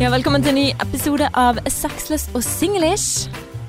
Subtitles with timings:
[0.00, 3.26] Ja, velkommen til en ny episode av Sexless og singlish.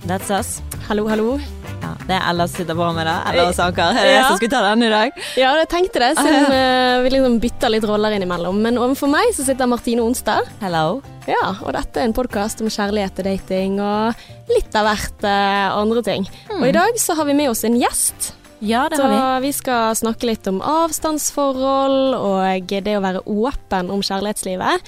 [0.08, 0.62] That's us.
[0.88, 1.34] Hallo, hallo.
[1.82, 3.16] Ja, det er Ella som sitter på med det.
[3.34, 3.92] Ella og Saker.
[3.98, 4.28] Det er jeg Ja.
[4.30, 5.12] som skulle ta den i dag.
[5.36, 8.62] Ja, jeg tenkte det, siden eh, vi liksom bytter litt roller innimellom.
[8.62, 10.48] Men overfor meg så sitter Martine Onsdag.
[10.62, 11.02] Hello.
[11.28, 14.16] Ja, og dette er en podkast om kjærlighet og dating og
[14.48, 16.28] litt av hvert eh, andre ting.
[16.50, 18.34] Og i dag så har vi med oss en gjest.
[18.62, 19.48] Ja, det Så har vi.
[19.48, 24.80] vi skal snakke litt om avstandsforhold og det å være åpen om kjærlighetslivet.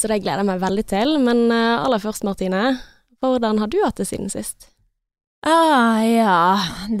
[0.00, 1.18] Så det gleder jeg meg veldig til.
[1.20, 2.78] Men eh, aller først, Martine,
[3.20, 4.70] hvordan har du hatt det siden sist?
[5.44, 6.40] Ah, ja,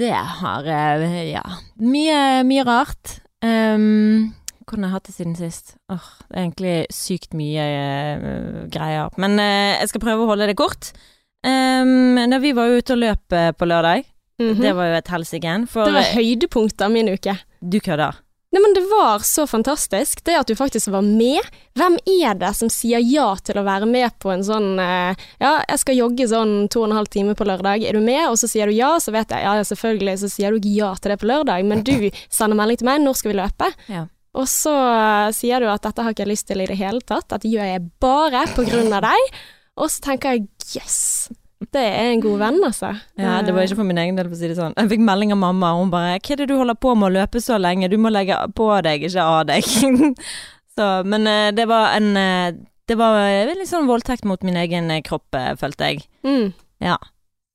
[0.00, 1.44] det har eh, Ja.
[1.80, 3.20] Mye, mye rart.
[3.40, 4.34] Um,
[4.66, 5.74] hvordan har jeg hatt det siden sist?
[5.92, 9.08] Åh, det er egentlig sykt mye uh, greier.
[9.20, 10.92] Men uh, jeg skal prøve å holde det kort.
[11.40, 14.04] Um, da vi var ute og løp på lørdag.
[14.40, 15.54] Det var jo et helsike.
[15.68, 17.36] For det var høydepunktet av min uke.
[17.60, 18.20] du kødder.
[18.50, 21.38] Nei, men Det var så fantastisk, det at du faktisk var med.
[21.78, 25.52] Hvem er det som sier ja til å være med på en sånn eh, Ja,
[25.68, 28.24] jeg skal jogge sånn to og en halv time på lørdag, er du med?
[28.26, 30.90] Og så sier du ja, så vet jeg ja, selvfølgelig, så sier du ikke ja
[30.98, 33.70] til det på lørdag, men du sender melding til meg, når skal vi løpe?
[33.92, 34.08] Ja.
[34.34, 37.02] Og så eh, sier du at dette har ikke jeg lyst til i det hele
[37.06, 39.38] tatt, dette gjør jeg bare på grunn av deg.
[39.78, 42.94] Og så tenker jeg yes, det er en god venn, altså.
[43.20, 44.72] Ja, det var ikke for min egen del, for å si det sånn.
[44.78, 47.10] Jeg fikk melding av mamma, og hun bare 'Hva er det du holder på med
[47.10, 47.90] å løpe så lenge?
[47.92, 49.64] Du må legge på deg, ikke av deg'.
[50.76, 52.52] så, men eh, det var en eh,
[52.88, 56.06] Det var eh, litt sånn voldtekt mot min egen eh, kropp, eh, følte jeg.
[56.24, 56.52] Mm.
[56.80, 56.96] Ja.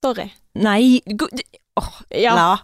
[0.06, 0.30] Sorry.
[0.56, 1.02] Nei,
[1.76, 2.36] åh, Ja.
[2.36, 2.58] la.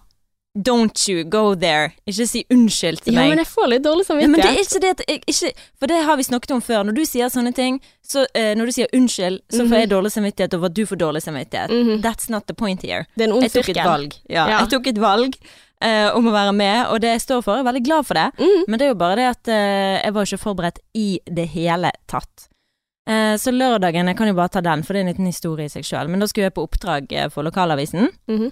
[0.58, 1.94] Don't you go there.
[2.06, 3.30] Ikke si unnskyld til ja, meg.
[3.30, 4.68] men jeg får litt dårlig Ja, men det samvittighet.
[4.68, 6.84] ikke det at jeg ikke For det har vi snakket om før.
[6.84, 9.80] Når du sier sånne ting, så uh, Når du sier unnskyld, så får Mhm.
[9.80, 11.70] jeg dårlig samvittighet over at du får dårlig samvittighet.
[11.72, 12.02] Mhm.
[12.04, 13.06] That's not the point here.
[13.16, 14.14] Det er en ond Jeg tok et valg.
[14.30, 14.60] Ja, Ja.
[14.60, 15.36] Jeg tok et valg
[15.84, 17.56] uh, om å være med, og det jeg står for.
[17.56, 18.32] Jeg er veldig glad for det.
[18.38, 18.64] Mm.
[18.68, 21.92] Men det er jo bare det at uh, jeg var ikke forberedt i det hele
[22.08, 22.48] tatt.
[23.12, 25.70] Så lørdagen, jeg kan jo bare ta den, for det er en liten historie i
[25.73, 26.08] seg sjøl.
[26.08, 28.08] Men da skulle jeg på oppdrag for lokalavisen.
[28.30, 28.45] Mhm.
[28.45, 28.52] Eh,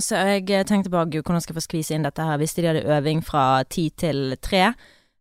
[0.00, 2.40] så jeg eh, tenkte på gud, hvordan skal jeg få skvise inn dette her.
[2.40, 4.70] Visste de hadde øving fra ti til tre.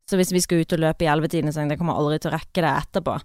[0.08, 2.31] Så hvis vi skulle ut og løpe i ellevetiden, så tenkte jeg kommer aldri til
[2.31, 3.18] å rekke det etterpå.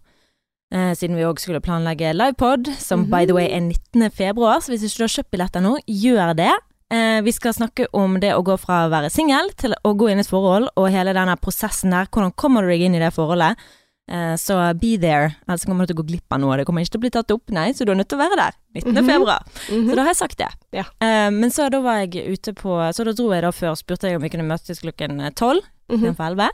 [0.72, 4.08] Eh, siden vi òg skulle planlegge livepod, som by the way er 19.
[4.10, 4.62] februar.
[4.64, 6.52] Så hvis ikke du har kjøpt billetter nå, gjør det.
[6.92, 10.10] Eh, vi skal snakke om det å gå fra å være singel til å gå
[10.10, 12.10] inn i et forhold, og hele denne prosessen der.
[12.10, 13.60] Hvordan kommer du deg inn i det forholdet?
[14.10, 16.56] Eh, så be there, ellers kommer du til å gå glipp av noe.
[16.58, 18.22] Det kommer ikke til å bli tatt opp, nei, så du er nødt til å
[18.24, 18.52] være der.
[18.74, 18.92] 19.
[18.98, 19.06] Mhm.
[19.06, 19.42] februar.
[19.70, 19.88] Mhm.
[19.88, 20.48] Så da har jeg sagt det.
[20.72, 20.84] Ja.
[21.00, 24.08] Eh, men så da var jeg ute på Så da dro jeg da før, spurte
[24.10, 25.98] jeg om vi kunne møtes klokken tolv Mhm.
[26.16, 26.50] istedenfor elleve.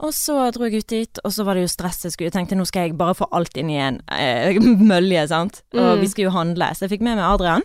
[0.00, 2.56] Og så dro jeg ut dit, og så var det jo stress jeg Jeg tenkte
[2.56, 4.54] nå skal jeg bare få alt inn i en eh,
[4.92, 5.62] mølje, sant.
[5.74, 6.00] Og Mm.
[6.00, 6.64] vi skulle jo handle.
[6.74, 7.62] Så jeg fikk med meg Adrian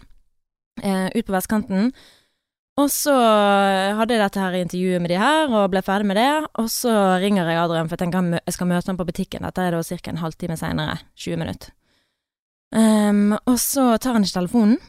[0.83, 1.93] eh, ut på vestkanten.
[2.75, 6.27] Og så hadde jeg dette her intervjuet med de her, og ble ferdig med det.
[6.59, 6.91] Og så
[7.23, 9.47] ringer jeg Adrian, for jeg tenker jeg skal møte ham på butikken.
[9.47, 10.11] Dette er da ca.
[10.11, 10.97] en halvtime seinere.
[11.15, 11.71] 20 minutter.
[12.75, 14.79] Um, og så tar han ikke telefonen,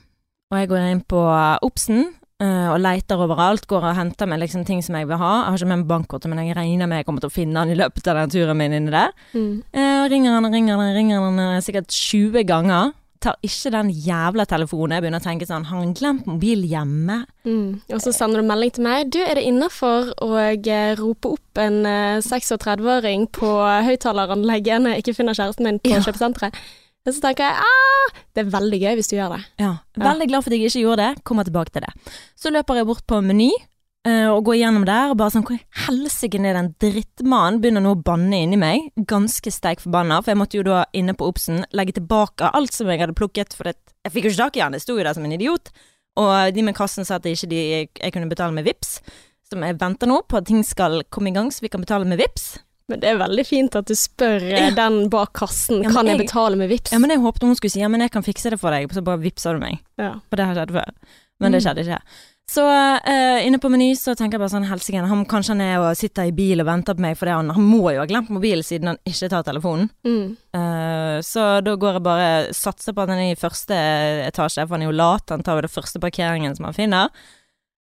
[0.51, 1.23] og jeg går inn på
[1.63, 3.65] Obsen Uh, og leiter overalt.
[3.65, 5.31] Går og henter meg liksom ting som jeg vil ha.
[5.39, 7.63] Jeg har ikke med meg bankkortet, men jeg regner med jeg kommer til å finne
[7.63, 9.15] han i løpet av den turen min inni der.
[9.33, 9.63] Mm.
[9.73, 12.93] Uh, ringer han og ringer han og ringer han eh, sikkert 20 ganger.
[13.22, 14.97] Tar ikke den jævla telefonen.
[14.97, 17.22] Jeg begynner å tenke sånn Har han glemt mobil hjemme?
[17.49, 17.81] Mm.
[17.94, 19.10] Og så sender du melding til meg.
[19.15, 23.53] Du, er det innafor å eh, rope opp en eh, 36-åring på
[23.88, 26.03] høyttaleranlegget når jeg ikke finner kjæresten min på Ja.
[26.05, 26.59] kjøpesenteret?
[27.06, 29.43] Og så tenker jeg ah, det er veldig gøy hvis du gjør det.
[29.62, 29.72] Ja.
[30.03, 31.25] Veldig glad for at jeg ikke gjorde det.
[31.28, 31.93] Kommer tilbake til det.
[32.34, 33.66] Så løper jeg bort på Meny eh,
[34.31, 37.61] og går gjennom der og bare sånn Hvor i helsike er den drittmannen?
[37.62, 38.91] Begynner nå å banne inni meg.
[39.06, 42.87] Ganske steik forbanna, for jeg måtte jo da inne på Obsen legge tilbake alt som
[42.93, 44.72] jeg hadde plukket, for jeg fikk jo ikke tak i han.
[44.78, 45.72] jeg sto jo der som en idiot.
[46.17, 47.62] Og de med kassen sa at jeg ikke de,
[48.00, 49.00] jeg kunne betale med VIPS
[49.50, 52.06] Som jeg venter nå på at ting skal komme i gang, så vi kan betale
[52.09, 52.47] med VIPS
[52.88, 54.71] Men det er veldig fint at du spør eh, Ja.
[54.71, 56.93] den bak kassen Ja, kan jeg jeg- betale med VIPs.
[56.93, 58.88] Ja, men jeg håpet hun skulle si ja, men jeg kan fikse det for deg,
[58.94, 59.81] så bare vippsa du meg.
[59.99, 60.15] Ja.
[60.31, 60.94] For det har skjedd før.
[61.41, 61.67] Men det Mm.
[61.67, 62.00] skjedde ikke.
[62.47, 65.81] Så uh, inne på Meny så tenker jeg bare sånn helsike, han kanskje han er
[65.82, 68.31] og sitter i bil og venter på meg, for han, han må jo ha glemt
[68.31, 69.88] mobilen siden han ikke tar telefonen.
[70.06, 70.37] Mm.
[70.55, 73.81] Uh, så da går jeg bare satser på at han er i første
[74.29, 77.26] etasje, for han er jo lat, han tar jo det første parkeringen som han finner.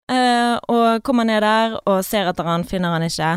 [0.09, 3.35] Uh, og kommer ned der og ser etter han, finner han ikke.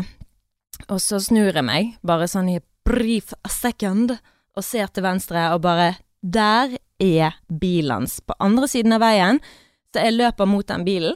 [0.89, 2.59] Og så snur jeg meg, bare sånn i
[2.89, 4.17] brief a second,
[4.57, 9.37] og ser til venstre og bare Der er bilen hans på andre siden av veien.
[9.93, 11.15] Så jeg løper mot den bilen,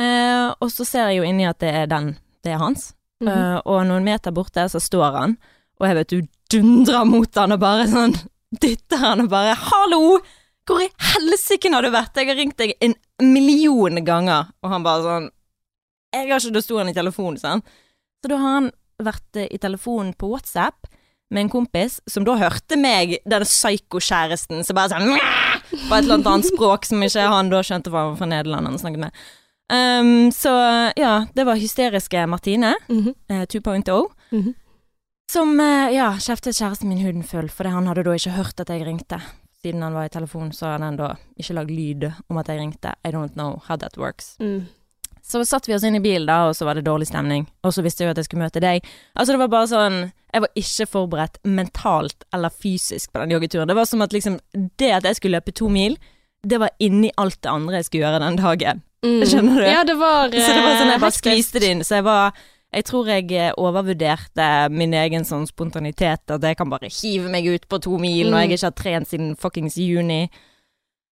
[0.00, 2.12] eh, og så ser jeg jo inni at det er den,
[2.44, 2.90] det er hans.
[3.22, 3.30] Mhm.
[3.30, 5.38] Eh, og noen meter borte så står han,
[5.80, 6.20] og jeg vet du
[6.50, 8.16] dundrer mot han og bare sånn
[8.62, 10.20] dytter han og bare 'Hallo!
[10.66, 12.16] Hvor i helsike har du vært?
[12.16, 15.30] Jeg har ringt deg en million ganger.' Og han bare sånn
[16.12, 17.62] 'Jeg har ikke Da sto han i telefonen, sånn.
[18.20, 18.70] Så da har han
[19.00, 20.89] vært eh, i telefonen på WhatsApp
[21.30, 25.12] med en kompis, som da hørte meg, den psyko-kjæresten, som bare sånn
[25.88, 28.78] På et eller annet annet språk som ikke han da skjønte var fra Nederland han
[28.80, 29.20] snakket med.
[29.70, 30.50] Um, så
[30.98, 33.14] ja, det var hysteriske Martine Mhm.
[33.30, 34.08] eh, 2.0.
[34.32, 34.54] Mhm.
[35.30, 38.68] Som eh, ja, kjeftet kjæresten min huden full, fordi han hadde da ikke hørt at
[38.68, 39.20] jeg ringte.
[39.62, 42.58] Siden han var i telefon, så hadde han da ikke lagd lyd om at jeg
[42.58, 42.94] ringte.
[43.06, 44.34] I don't know how that works.
[44.40, 44.66] Mm.
[45.22, 47.46] Så satt vi oss inn i bilen, da, og så var det dårlig stemning.
[47.62, 48.82] Og så visste jeg jo at jeg skulle møte deg.
[49.14, 49.98] Altså, det var bare sånn
[50.32, 53.68] Jeg var ikke forberedt mentalt eller fysisk på den joggeturen.
[53.68, 54.38] Det var som at liksom
[54.78, 55.96] Det at jeg skulle løpe to mil,
[56.46, 58.82] det var inni alt det andre jeg skulle gjøre den dagen.
[59.04, 59.20] Mm.
[59.26, 59.66] Skjønner du?
[59.66, 61.84] Ja, det var Så det var sånn jeg bare eh, skviste det inn.
[61.84, 62.32] Så jeg var
[62.72, 67.44] Jeg tror jeg eh, overvurderte min egen sånn spontanitet, at jeg kan bare hive meg
[67.50, 68.42] ut på to mil når Mm.
[68.46, 70.30] jeg ikke har trent siden fuckings juni.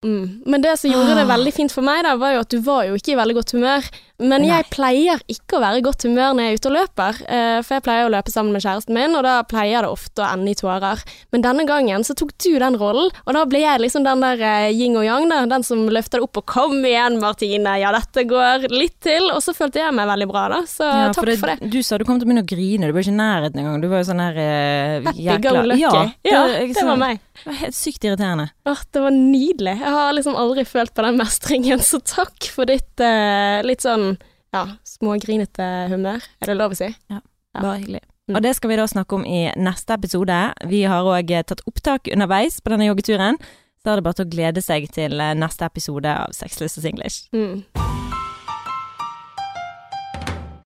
[0.05, 0.43] Mm.
[0.47, 1.37] Men det som gjorde det Ah.
[1.37, 3.51] veldig fint for meg, da, var jo at du var jo ikke i veldig godt
[3.53, 3.83] humør.
[4.19, 4.49] Men Nei.
[4.51, 7.59] jeg pleier ikke å være i godt humør når jeg er ute og løper, eh,
[7.63, 10.31] for jeg pleier å løpe sammen med kjæresten min, og da pleier det ofte å
[10.33, 11.05] ende i tårer.
[11.31, 14.43] Men denne gangen så tok du den rollen, og da ble jeg liksom den der
[14.43, 17.93] eh, yin og yang, da, den som løfter det opp og 'kom igjen, Martine, ja
[17.95, 20.61] dette går litt til', og så følte jeg meg veldig bra, da.
[20.67, 21.71] Så Ja, takk det, for det.
[21.71, 23.81] Du sa du kom til å begynne å grine, du var ikke i nærheten engang.
[23.81, 25.81] Du var jo sånn her eh, Happy go lucky.
[25.87, 27.21] Ja, Ja, det, det var meg.
[27.39, 28.49] Det var helt sykt irriterende.
[28.67, 29.77] Åh, det var nydelig.
[29.79, 34.08] Jeg har liksom aldri følt på den mestringen, så takk for ditt eh, litt sånn
[34.55, 36.25] ja, smågrinete humør.
[36.41, 36.89] Er det lov å si?
[37.11, 37.21] Ja.
[37.59, 38.05] Bare hyggelig.
[38.29, 38.37] Mm.
[38.37, 40.37] Og det skal vi da snakke om i neste episode.
[40.69, 43.41] Vi har òg tatt opptak underveis på denne joggeturen.
[43.81, 46.85] Så er det bare til å glede seg til eh, neste episode av Sexless og
[46.85, 47.29] Singlish.
[47.33, 47.63] Mm.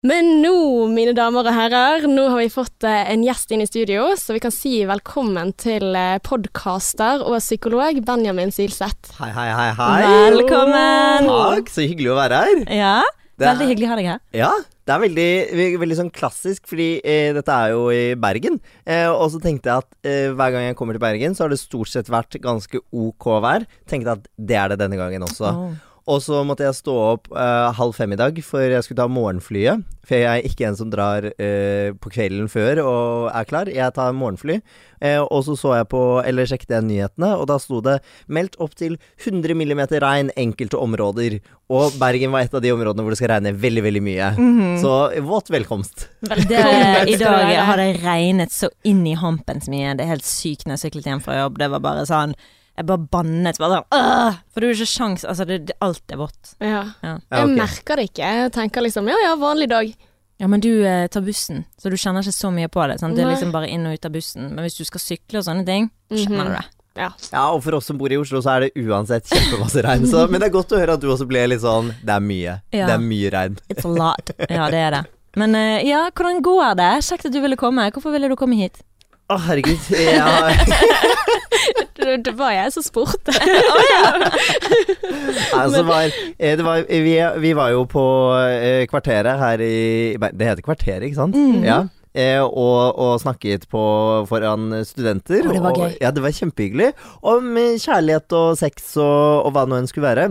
[0.07, 0.55] Men nå,
[0.95, 4.37] mine damer og herrer, nå har vi fått eh, en gjest inn i studio, så
[4.37, 9.17] vi kan si velkommen til podkaster podcaster og psykolog Benjamin Silseth.
[9.19, 10.03] Hei, hei, hei, hei.
[10.37, 11.27] Velkommen!
[11.27, 12.63] Takk, så hyggelig å være her.
[12.71, 12.99] Ja,
[13.47, 14.21] er- veldig hyggelig å ha deg her.
[14.35, 14.51] Ja,
[14.89, 15.29] det er veldig,
[15.83, 18.59] veldig sånn klassisk, fordi eh, dette er jo i Bergen.
[18.87, 21.53] Eh, og så tenkte jeg at eh, hver gang jeg kommer til Bergen, så har
[21.53, 23.67] det stort sett vært ganske ok vær.
[23.87, 25.53] Tenkte at det er det denne gangen også.
[25.53, 25.77] Oh.
[26.09, 29.09] Og så måtte jeg stå opp uh, halv fem i dag, for jeg skulle ta
[29.13, 29.85] morgenflyet.
[30.09, 33.69] For jeg er ikke en som drar uh, på kvelden før og er klar.
[33.69, 34.61] Jeg tar morgenfly.
[35.05, 38.57] Uh, og så så jeg på, eller sjekket jeg nyhetene, og da sto det 'meldt
[38.59, 41.41] opp til 100 millimeter regn enkelte områder'.
[41.69, 44.29] Og Bergen var et av de områdene hvor det skal regne veldig, veldig mye.
[44.41, 44.79] Mhm.
[44.81, 46.09] Så våt velkomst.
[46.49, 46.65] Det,
[47.13, 49.93] I dag har det regnet så inn i hampens så mye.
[49.97, 51.59] Det er helt sykt når jeg syklet hjem fra jobb.
[51.61, 52.33] Det var bare sånn
[52.79, 53.59] Jeg bare bannet.
[53.59, 56.53] Bare sånn, For er jo ikke sjans Altså, det, det, alt er vått.
[56.63, 56.85] Ja.
[57.03, 57.17] Ja.
[57.19, 58.29] Ja, Jeg merker det ikke.
[58.39, 59.91] Jeg tenker liksom ja ja, vanlig dag.
[60.39, 63.01] Ja, men du eh, tar bussen, så du kjenner ikke så mye på det.
[63.03, 63.17] Sant?
[63.19, 64.53] Det er liksom bare inn og ut av bussen.
[64.55, 66.53] Men hvis du skal sykle og sånne ting, kjenner Mhm.
[66.53, 66.67] du det.
[66.99, 67.09] Ja.
[67.33, 70.07] Ja, og for oss som bor i Oslo, så er det uansett kjempemasse regn.
[70.07, 72.23] Så, men det er godt å høre at du også ble litt sånn Det er
[72.23, 72.57] mye.
[72.75, 72.87] Ja.
[72.87, 73.59] Det er mye regn.
[73.71, 74.31] It's a lot.
[74.51, 75.03] Ja, det er det.
[75.39, 76.89] Men eh, ja, hvordan går det?
[77.07, 77.91] Kjekt at du ville komme.
[77.95, 78.79] Hvorfor ville du komme hit?
[79.29, 79.91] Å, herregud.
[79.93, 80.29] Ja.
[81.99, 83.35] Det, var jeg som spurte.
[85.59, 86.09] Altså, var,
[86.39, 88.03] eh, det var, vi, vi var jo på
[88.39, 91.37] eh, kvarteret her i Det heter kvarteret, ikke sant?
[91.37, 91.65] Mm.
[91.67, 91.79] Ja.
[92.15, 93.83] Eh, og, og snakket på,
[94.31, 95.43] foran studenter.
[95.45, 95.97] Å, det var og.
[96.01, 96.93] Ja, det var kjempehyggelig.
[97.21, 100.29] Om kjærlighet og sex og, og hva nå enn skulle være.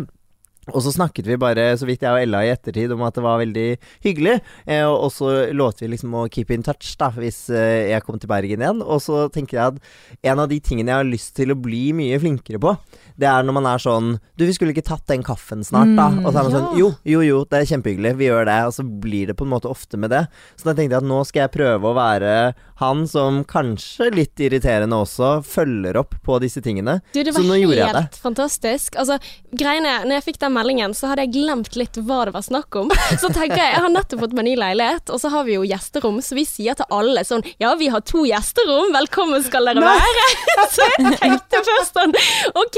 [0.73, 3.23] Og så snakket vi bare, så vidt jeg og Ella i ettertid, om at det
[3.23, 3.67] var veldig
[4.03, 4.37] hyggelig.
[4.67, 8.19] Eh, og så lovte vi liksom å keep in touch da, hvis eh, jeg kom
[8.19, 8.83] til Bergen igjen.
[8.83, 11.85] Og så tenker jeg at en av de tingene jeg har lyst til å bli
[11.97, 12.75] mye flinkere på,
[13.17, 16.05] det er når man er sånn Du, vi skulle ikke tatt den kaffen snart, da?
[16.13, 16.59] Mm, Og så er man ja.
[16.59, 18.57] sånn Jo, jo, jo, det er kjempehyggelig, vi gjør det.
[18.69, 20.25] Og så blir det på en måte ofte med det.
[20.59, 22.35] Så da tenkte jeg at nå skal jeg prøve å være
[22.77, 26.99] han som kanskje litt irriterende også følger opp på disse tingene.
[27.15, 28.99] Du, det var nå gjorde jeg helt fantastisk.
[29.01, 29.17] Altså,
[29.57, 32.75] greiene, når jeg fikk den meldingen, så hadde jeg glemt litt hva det var snakk
[32.81, 32.89] om.
[33.21, 35.63] Så tenker jeg, jeg har nettopp fått meg ny leilighet, og så har vi jo
[35.67, 39.83] gjesterom, så vi sier til alle sånn Ja, vi har to gjesterom, velkommen skal dere
[39.85, 40.25] være.
[40.73, 42.13] Så jeg tenkte først sånn
[42.59, 42.77] OK,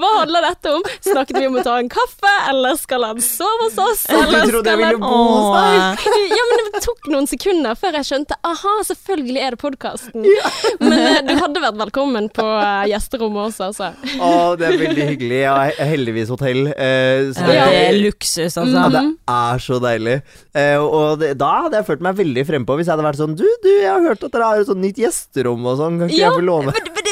[0.00, 0.84] hva handler dette om?
[1.04, 4.02] Snakket vi om å ta en kaffe, eller skal han sove hos oss?
[4.08, 6.08] Du Eller trodde jeg ville bo hos deg?
[6.34, 10.26] Ja, men det tok noen sekunder før jeg skjønte aha, selvfølgelig er det podkasten.
[10.82, 13.90] Men eh, du hadde vært velkommen på eh, gjesterommet også, altså.
[14.18, 15.40] Å, det er veldig hyggelig.
[15.44, 15.56] Ja,
[15.92, 16.64] heldigvis hotell.
[16.74, 18.74] eh, så Ja, det, er luksus, altså.
[18.74, 19.14] ja, det Mhm.
[19.28, 20.16] er så deilig.
[20.54, 23.36] Eh, og det, da hadde jeg følt meg veldig frempå hvis jeg hadde vært sånn
[23.36, 25.98] Du, du, jeg har hørt at dere har et sånt nytt gjesterom og sånn.
[26.00, 26.72] Kan ikke Ja, jeg få låne?
[26.78, 27.04] Men, men,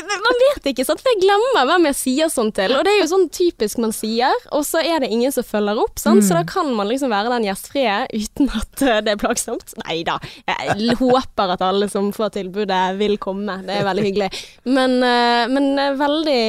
[0.56, 1.02] vet ikke, sant?
[1.02, 2.74] for jeg glemmer hvem jeg sier sånn til.
[2.76, 5.80] Og det er jo sånn typisk man sier, og så er det ingen som følger
[5.82, 6.00] opp.
[6.00, 6.24] Sant?
[6.26, 9.76] Så da kan man liksom være den gjestfrie uten at eh, det er plagsomt.
[9.84, 13.60] Nei da, jeg håper at alle som får tilbudet vil komme.
[13.66, 14.30] Det er veldig hyggelig.
[14.68, 16.42] Men, eh, men eh, veldig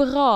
[0.00, 0.30] bra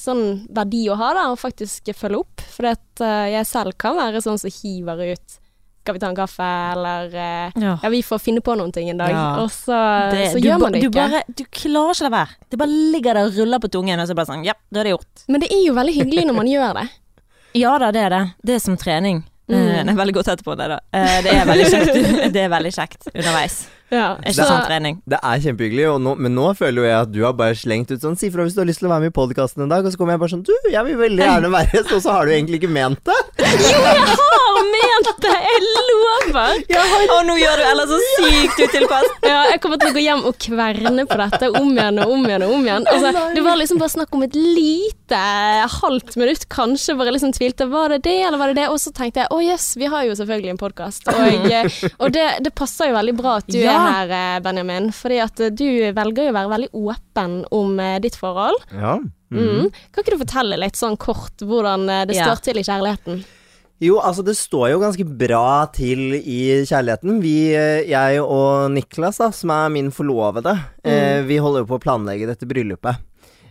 [0.00, 2.48] sånn verdi å ha, da, å faktisk følge opp.
[2.52, 5.41] For jeg selv kan være sånn som hiver ut
[5.82, 7.74] skal vi ta en kaffe, eller eh, Ja.
[7.82, 9.10] ja, vi får finne på noen ting en dag.
[9.10, 9.24] Ja.
[9.42, 9.74] Og så,
[10.14, 10.94] Det- så gjør man det du ikke.
[11.10, 12.28] Bare, du klarer ikke det være.
[12.50, 14.84] Det bare ligger der og ruller på tungen, og så bare sånn Ja, da er
[14.84, 15.24] det gjort.
[15.28, 16.88] Men det er jo veldig hyggelig når man gjør det.
[17.58, 18.22] Ja da, det er det.
[18.46, 19.24] Det er som trening.
[19.50, 19.56] Mm.
[19.58, 20.78] Eh, det er veldig godt etterpå, det da.
[20.94, 21.94] Eh, det er veldig kjekt,
[22.32, 23.56] det er veldig kjekt underveis.
[23.92, 24.16] Ja.
[24.32, 24.98] Sånn trening.
[25.06, 27.92] Det er kjempehyggelig, og nå, men nå føler jo jeg at du har bare slengt
[27.92, 29.72] ut sånn Si fra hvis du har lyst til å være med i podkasten en
[29.72, 32.02] dag, og så kommer jeg bare sånn Du, jeg vil veldig gjerne være gjest, og
[32.06, 33.18] så har du egentlig ikke ment det.
[33.52, 35.32] Jo, jeg har ment det!
[35.44, 36.62] Jeg lover!
[37.12, 39.08] Og nå gjør du ellers så sykt utilpass.
[39.26, 42.24] Ja, jeg kommer til å gå hjem og kverne på dette om igjen og om
[42.28, 42.86] igjen og om igjen.
[42.90, 45.20] Altså, det var liksom bare snakk om et lite
[45.82, 47.66] halvt minutt, kanskje, hvor jeg liksom tvilte.
[47.72, 48.68] Var det det, eller var det det?
[48.72, 51.08] Og så tenkte jeg å jøss, vi har jo selvfølgelig en podkast.
[51.12, 53.76] Og, eh, og det, det passer jo veldig bra at du Ja.
[53.76, 54.90] er her, eh, Benjamin.
[54.94, 58.62] Fordi at eh, du velger jo å være veldig åpen om eh, ditt forhold.
[58.72, 58.96] Ja.
[59.32, 59.70] Mm.
[59.92, 62.26] Kan ikke du fortelle litt sånn kort hvordan det det Ja.
[62.28, 63.22] står til i kjærligheten?
[63.82, 67.16] Jo, altså det står jo ganske bra til i kjærligheten.
[67.24, 67.50] Vi,
[67.90, 70.52] jeg og Niklas, da, som er min forlovede,
[70.84, 73.00] eh, vi holder jo på å planlegge dette bryllupet.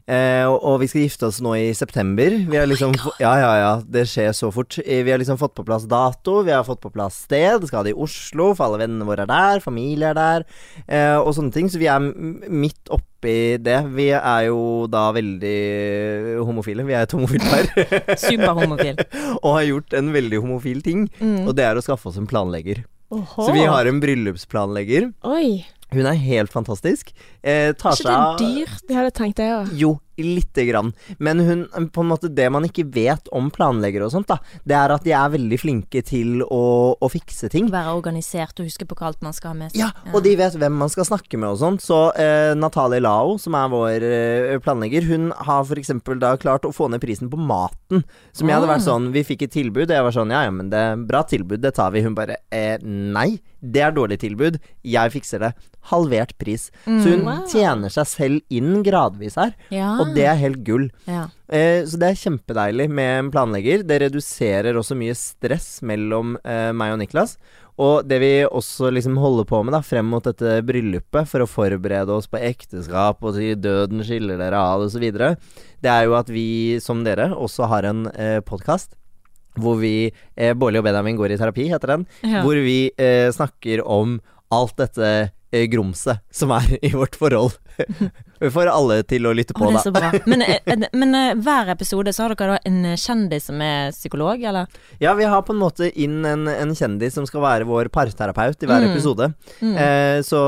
[0.10, 2.34] Eh, og, og vi skal gifte oss nå i september.
[2.50, 4.79] Vi har liksom oh Ja, ja, ja, det skjer så fort.
[4.81, 7.63] Eh, Vi har liksom fått på plass dato, vi har fått på plass sted.
[7.70, 10.46] Skal det i Oslo, for alle vennene våre er der, familie er der,
[10.88, 11.70] eh, og sånne ting.
[11.70, 13.79] Så vi er midt midt oppi det.
[13.93, 16.86] Vi er jo da veldig homofile.
[16.88, 17.67] Vi er et homofilt par.
[18.25, 18.98] Superhomofil.
[19.43, 21.05] og har gjort en veldig homofil ting.
[21.20, 21.48] Mm.
[21.48, 22.84] Og det er å skaffe oss en planlegger.
[23.12, 23.43] Oho.
[23.43, 25.12] Så vi har en bryllupsplanlegger.
[25.27, 25.65] Oi.
[25.91, 27.12] Hun er helt fantastisk.
[27.43, 28.83] Eh, tar seg ikke det dyrt?
[28.88, 29.74] Det hadde tenkt jeg òg.
[29.75, 30.94] Jo, lite grann.
[31.20, 34.38] Men hun, på en måte det man ikke vet om planleggere og sånt, da,
[34.68, 36.62] det er at de er veldig flinke til å,
[37.00, 37.70] å fikse ting.
[37.72, 39.80] Være organisert og huske på hva alt man skal ha med seg.
[39.80, 41.82] Ja, og de vet hvem man skal snakke med og sånt.
[41.86, 46.65] Så eh, Natalie Lao, som er vår eh, planlegger, hun har for eksempel da klart
[46.68, 48.03] å få ned prisen på maten.
[48.34, 48.86] Som jeg hadde vært Ah.
[48.88, 51.22] sånn Vi fikk et tilbud, og jeg var sånn Ja, ja, men det er bra
[51.27, 52.01] tilbud, det tar vi.
[52.06, 54.58] Hun bare eh, Nei, det er dårlig tilbud.
[54.88, 55.50] Jeg fikser det.
[55.91, 56.70] Halvert pris.
[56.86, 57.44] Så hun Wow.
[57.51, 59.98] tjener seg selv inn gradvis her, Ja.
[60.01, 60.89] og det er helt gull.
[61.10, 61.27] ja.
[61.51, 63.82] Eh, så det er kjempedeilig med en planlegger.
[63.84, 67.36] Det reduserer også mye stress mellom eh, meg og Niklas.
[67.82, 71.50] Og det vi også liksom holder på med da frem mot dette bryllupet, for å
[71.50, 75.06] forberede oss på ekteskap og si 'døden skiller dere av' osv.,
[75.82, 78.96] det er jo at vi, som dere, også har en eh, podkast.
[79.60, 82.08] Hvor vi, eh, Bårli og Benjamin går i terapi, heter den.
[82.24, 82.44] Ja.
[82.46, 87.58] Hvor vi eh, snakker om alt dette eh, grumset som er i vårt forhold.
[88.41, 89.79] Vi får alle til å lytte på, på, det da.
[89.79, 90.12] er så bra.
[90.31, 93.91] Men, eh, men eh, hver episode så har dere da en eh, kjendis som er
[93.93, 94.67] psykolog, eller?
[95.01, 98.57] Ja, vi har på en måte inn en, en kjendis som skal være vår parterapeut
[98.65, 98.91] i hver Mm.
[98.95, 99.27] episode.
[99.62, 99.75] Mm.
[99.77, 100.39] Eh, så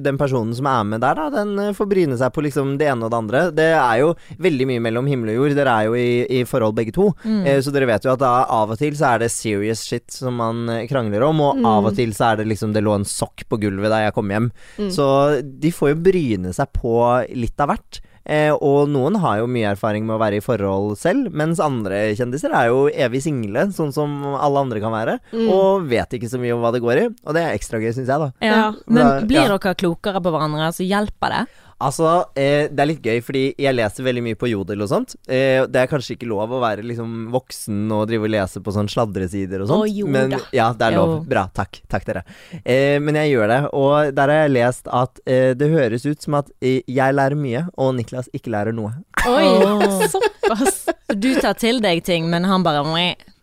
[0.00, 2.88] den personen som er med der, da, den eh, får bryne seg på liksom det
[2.88, 3.42] ene og det andre.
[3.52, 5.56] Det er jo veldig mye mellom himmel og jord.
[5.58, 6.08] Dere er jo i,
[6.40, 7.10] i forhold begge to.
[7.26, 7.42] Mm.
[7.50, 10.08] Eh, så dere vet jo at da av og til så er det serious shit
[10.14, 11.66] som man eh, krangler om, og Mm.
[11.68, 14.14] av og til så er det liksom det lå en sokk på gulvet da jeg
[14.16, 14.46] kom hjem.
[14.80, 14.88] Mm.
[14.94, 15.04] Så
[15.42, 16.94] de får jo bryne seg på
[17.36, 18.00] litt av hvert.
[18.24, 22.12] Eh, og noen har jo mye erfaring med å være i forhold selv, mens andre
[22.14, 25.48] kjendiser er jo evig single, sånn som alle andre kan være, Mm.
[25.50, 27.08] og vet ikke så mye om hva det går i.
[27.26, 28.30] Og det er ekstra gøy, syns jeg, da.
[28.40, 28.72] Ja.
[28.86, 29.48] Men blir ja.
[29.58, 31.46] dere klokere på hverandre, så hjelper det?
[31.82, 32.08] Altså,
[32.38, 35.16] eh, det er litt gøy, fordi jeg leser veldig mye på Jodel og sånt.
[35.26, 38.74] Eh, det er kanskje ikke lov å være liksom voksen og drive og lese på
[38.74, 39.86] sånn sladresider og sånt.
[39.88, 40.40] Å, jo men da.
[40.54, 41.16] ja, det er lov.
[41.16, 41.20] Jo.
[41.32, 41.46] Bra.
[41.56, 41.82] Takk.
[41.90, 42.24] Takk, dere.
[42.62, 46.22] Eh, men jeg gjør det, og der har jeg lest at eh, det høres ut
[46.22, 48.94] som at eh, jeg lærer mye, og Niklas ikke lærer noe.
[49.26, 50.84] Oi, såpass.
[51.12, 52.82] Du tar til deg ting, men han bare.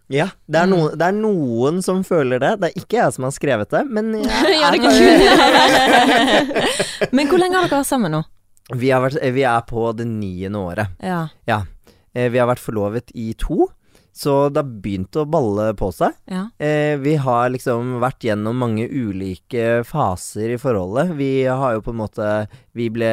[0.09, 0.71] Ja, det er, Mm.
[0.73, 2.51] noen, det er noen som føler det.
[2.61, 4.25] Det er ikke jeg som har skrevet det, men jeg
[4.61, 4.79] Ja, det
[7.15, 8.23] Men hvor lenge har dere vært sammen nå?
[8.73, 10.87] vi, har vært, eh, vi er på det niende året.
[11.01, 11.27] Ja.
[11.49, 11.61] ja.
[12.13, 13.67] vi har vært forlovet i to,
[14.19, 16.15] så det har begynt å balle på seg.
[16.27, 16.47] ja.
[16.59, 21.13] Eh, vi har liksom vært gjennom mange ulike faser i forholdet.
[21.15, 22.27] Vi har jo på en måte
[22.75, 23.09] Vi ble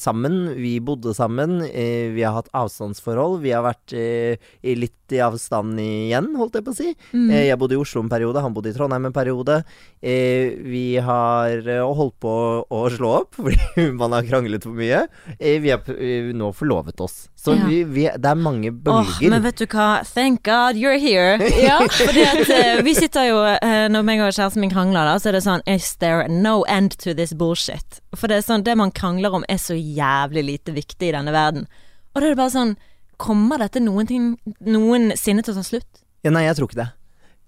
[0.00, 1.60] sammen, vi bodde sammen.
[1.66, 3.42] Eh, vi har hatt avstandsforhold.
[3.42, 6.92] Vi har vært eh, i litt i avstand igjen, holdt jeg på å si.
[7.12, 7.28] Mm.
[7.28, 9.60] Eh, jeg bodde i Oslo en periode, han bodde i Trondheim en periode.
[10.00, 15.04] Eh, vi har eh, holdt på å slå opp fordi man har kranglet for mye.
[15.38, 17.26] Vi har nå forlovet oss.
[17.42, 17.66] Så Ja.
[17.66, 19.08] vi, vi, det er mange bølger.
[19.18, 19.30] bølger.
[19.30, 20.04] men vet du hva?
[20.06, 21.38] Thank God you're here.
[21.62, 21.80] Ja.
[21.90, 25.32] Fordi at uh, vi sitter jo uh, Når meg og kjæresten min krangler, da, så
[25.32, 27.98] er det sånn Is there no end to this bullshit?
[28.14, 31.34] For det er sånn Det man krangler om, er så jævlig lite viktig i denne
[31.34, 31.66] verden.
[32.14, 32.76] Og da er det bare sånn
[33.22, 34.30] Kommer dette noen ting
[34.66, 36.02] noensinne til å ta slutt?
[36.22, 36.88] Ja, nei, jeg tror ikke det.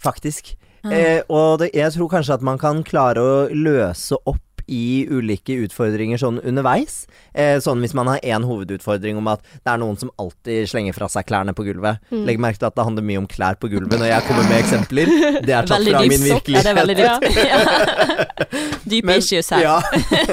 [0.03, 0.53] Faktisk.
[0.85, 0.93] Ah.
[0.93, 5.57] Eh, og det, jeg tror kanskje at man kan klare å løse opp i ulike
[5.65, 7.07] utfordringer sånn underveis.
[7.35, 10.95] Eh, sånn hvis man har én hovedutfordring om at det er noen som alltid slenger
[10.97, 11.99] fra seg klærne på gulvet.
[12.11, 12.25] Mm.
[12.29, 14.59] Legg merke til at det handler mye om klær på gulvet når jeg kommer med
[14.63, 15.13] eksempler.
[15.45, 16.65] Det er tatt fra min Ja, virkelighet.
[16.65, 17.31] det er veldig dypt.
[17.45, 17.59] Ja.
[18.85, 19.63] Dype Men- issues her.
[19.63, 19.81] Ja.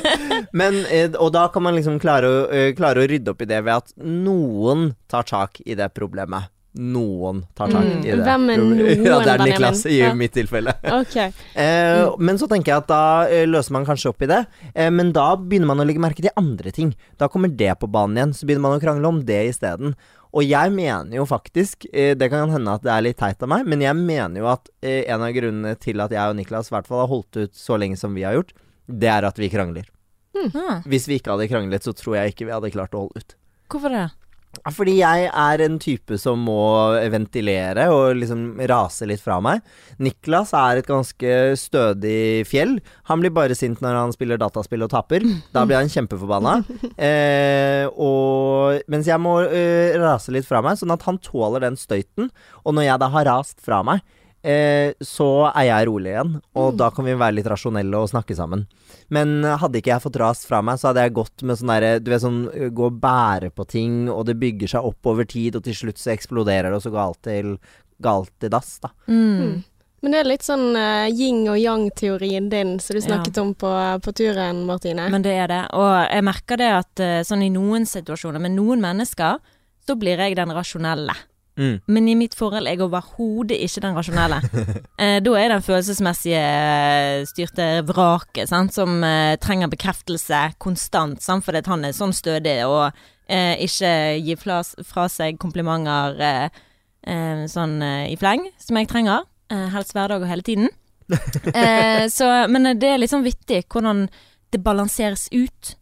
[0.59, 3.47] Men, eh, og da kan man liksom klare å, eh, klare å rydde opp i
[3.49, 6.49] det ved at noen tar tak i det problemet.
[6.73, 7.99] Noen tar tak Mm.
[8.05, 8.23] i det.
[8.23, 10.13] Hvem er noen, Ja, det er Niklas i Ja.
[10.15, 10.73] mitt tilfelle.
[11.01, 11.33] Okay.
[11.55, 14.45] Eh, Men så tenker jeg at da eh, løser man kanskje opp i det.
[14.73, 16.93] Eh, men da begynner man å legge merke til andre ting.
[17.19, 18.33] Da kommer det på banen igjen.
[18.33, 19.95] Så begynner man å krangle om det isteden.
[20.31, 23.49] Og jeg mener jo faktisk, eh, det kan hende at det er litt teit av
[23.51, 26.75] meg, men jeg mener jo at en av grunnene til at jeg og Niklas i
[26.77, 28.53] hvert fall har holdt ut så lenge som vi har gjort,
[28.87, 29.89] det er at vi krangler.
[30.31, 30.85] Mm.
[30.87, 33.35] Hvis vi ikke hadde kranglet, så tror jeg ikke vi hadde klart å holde ut.
[33.69, 34.05] hvorfor det?
[34.75, 36.59] Fordi jeg er en type som må
[37.13, 39.63] ventilere og liksom rase litt fra meg.
[40.03, 42.75] Niklas er et ganske stødig fjell.
[43.09, 45.25] Han blir bare sint når han spiller dataspill og taper.
[45.55, 46.61] Da blir han kjempeforbanna.
[47.01, 51.77] Eh, og, mens jeg må eh, rase litt fra meg, sånn at han tåler den
[51.79, 52.29] støyten.
[52.61, 54.03] Og når jeg da har rast fra meg,
[54.43, 56.35] eh, så er jeg rolig igjen.
[56.57, 58.67] Og da kan vi være litt rasjonelle og snakke sammen.
[59.09, 61.99] Men hadde ikke jeg fått rast fra meg, så hadde jeg gått med sånn derre
[61.99, 62.41] Du vet sånn
[62.75, 65.99] gå og bære på ting, og det bygger seg opp over tid, og til slutt
[65.99, 67.57] så eksploderer det, og så galt til
[68.01, 68.89] Galt til dass, da.
[69.07, 69.59] Mm.
[70.01, 73.05] Men det er litt sånn uh, yin og yang-teorien din som du Ja.
[73.05, 73.69] snakket om på,
[74.01, 75.05] på turen, Martine.
[75.13, 75.59] Men det er det.
[75.77, 79.37] Og jeg merker det at uh, sånn i noen situasjoner med noen mennesker,
[79.85, 81.13] så blir jeg den rasjonelle.
[81.59, 81.79] Mm.
[81.91, 84.37] Men i mitt forhold er jeg overhodet ikke den rasjonelle.
[85.03, 91.21] eh, da er jeg den følelsesmessige eh, styrte vraket, sant, som eh, trenger bekreftelse konstant,
[91.21, 92.87] sant, fordi han er sånn stødig og
[93.27, 93.91] eh, ikke
[94.23, 96.61] gir fra, fra seg komplimenter eh,
[97.07, 99.27] eh, sånn i fleng, som jeg trenger.
[99.51, 100.69] Helst hver dag og hele tiden.
[101.53, 104.05] eh, så, men det er litt sånn vittig hvordan
[104.51, 105.73] det balanseres ut.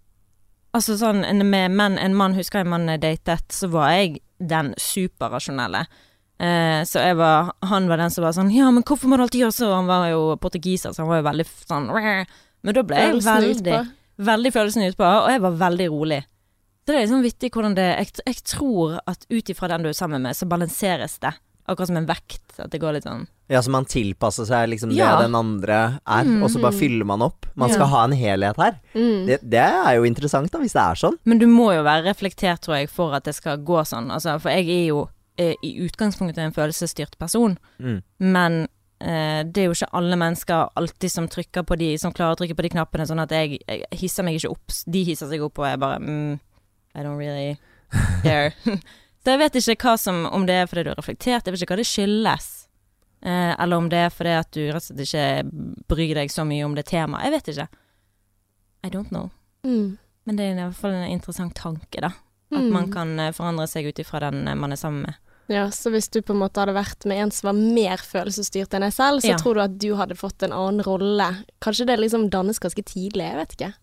[0.74, 4.20] Altså sånn en- med menn, en mann, husker jeg en mann datet, så var jeg
[4.40, 5.86] den superrasjonelle.
[6.40, 9.26] Eh, så jeg var, han var den som var sånn Ja, men hvorfor må du
[9.26, 9.74] alltid gjøre så?
[9.76, 13.80] Han var jo portugiser, så han var jo veldig sånn Men da ble jeg veldig,
[14.30, 16.22] veldig følelsen utpå, og jeg var veldig rolig.
[16.86, 19.92] Så det er liksom vittig hvordan det Jeg, jeg tror at ut ifra den du
[19.92, 21.34] er sammen med, så balanseres det.
[21.70, 22.42] Akkurat som en vekt.
[22.60, 25.16] At det går litt sånn Ja, så man tilpasser seg liksom Ja.
[25.18, 26.44] det den andre er, Mm.
[26.44, 27.46] og så bare fyller man opp.
[27.56, 27.76] Man Ja.
[27.76, 28.80] skal ha en helhet her.
[28.94, 29.26] Mm.
[29.28, 31.18] Det, det er jo interessant, da, hvis det er sånn.
[31.26, 34.12] Men du må jo være reflektert, tror jeg, for at det skal gå sånn.
[34.12, 38.04] Altså, for jeg er jo eh, i utgangspunktet en følelsesstyrt person, Mm.
[38.20, 38.68] men
[39.02, 42.38] eh, det er jo ikke alle mennesker alltid som trykker på de, som klarer å
[42.38, 44.68] trykke på de knappene, sånn at jeg, jeg hisser meg ikke opp.
[44.86, 46.40] De hisser seg opp, og jeg bare mm,
[46.96, 47.58] I don't really
[48.22, 48.52] care.
[49.30, 51.76] Så jeg vet ikke som Om det er fordi du har reflektert, jeg vet ikke
[51.76, 52.48] hva det skyldes.
[53.22, 56.46] Eh, eller om det er fordi at du rett og slett ikke bryr deg så
[56.48, 57.28] mye om det temaet.
[57.28, 57.68] Jeg vet ikke.
[58.88, 59.30] I don't know.
[59.68, 59.98] Mm.
[60.26, 62.08] Men det er i hvert fall en interessant tanke, da.
[62.50, 62.72] At Mm.
[62.74, 65.14] man kan eh, forandre seg ut ifra den eh, man er sammen med.
[65.50, 68.74] Ja, så hvis du på en måte hadde vært med en som var mer følelsesstyrt
[68.74, 69.38] enn deg selv, så Ja.
[69.38, 71.44] tror du at du hadde fått en annen rolle.
[71.62, 73.74] Kanskje det liksom dannes ganske tidlig, jeg vet ikke.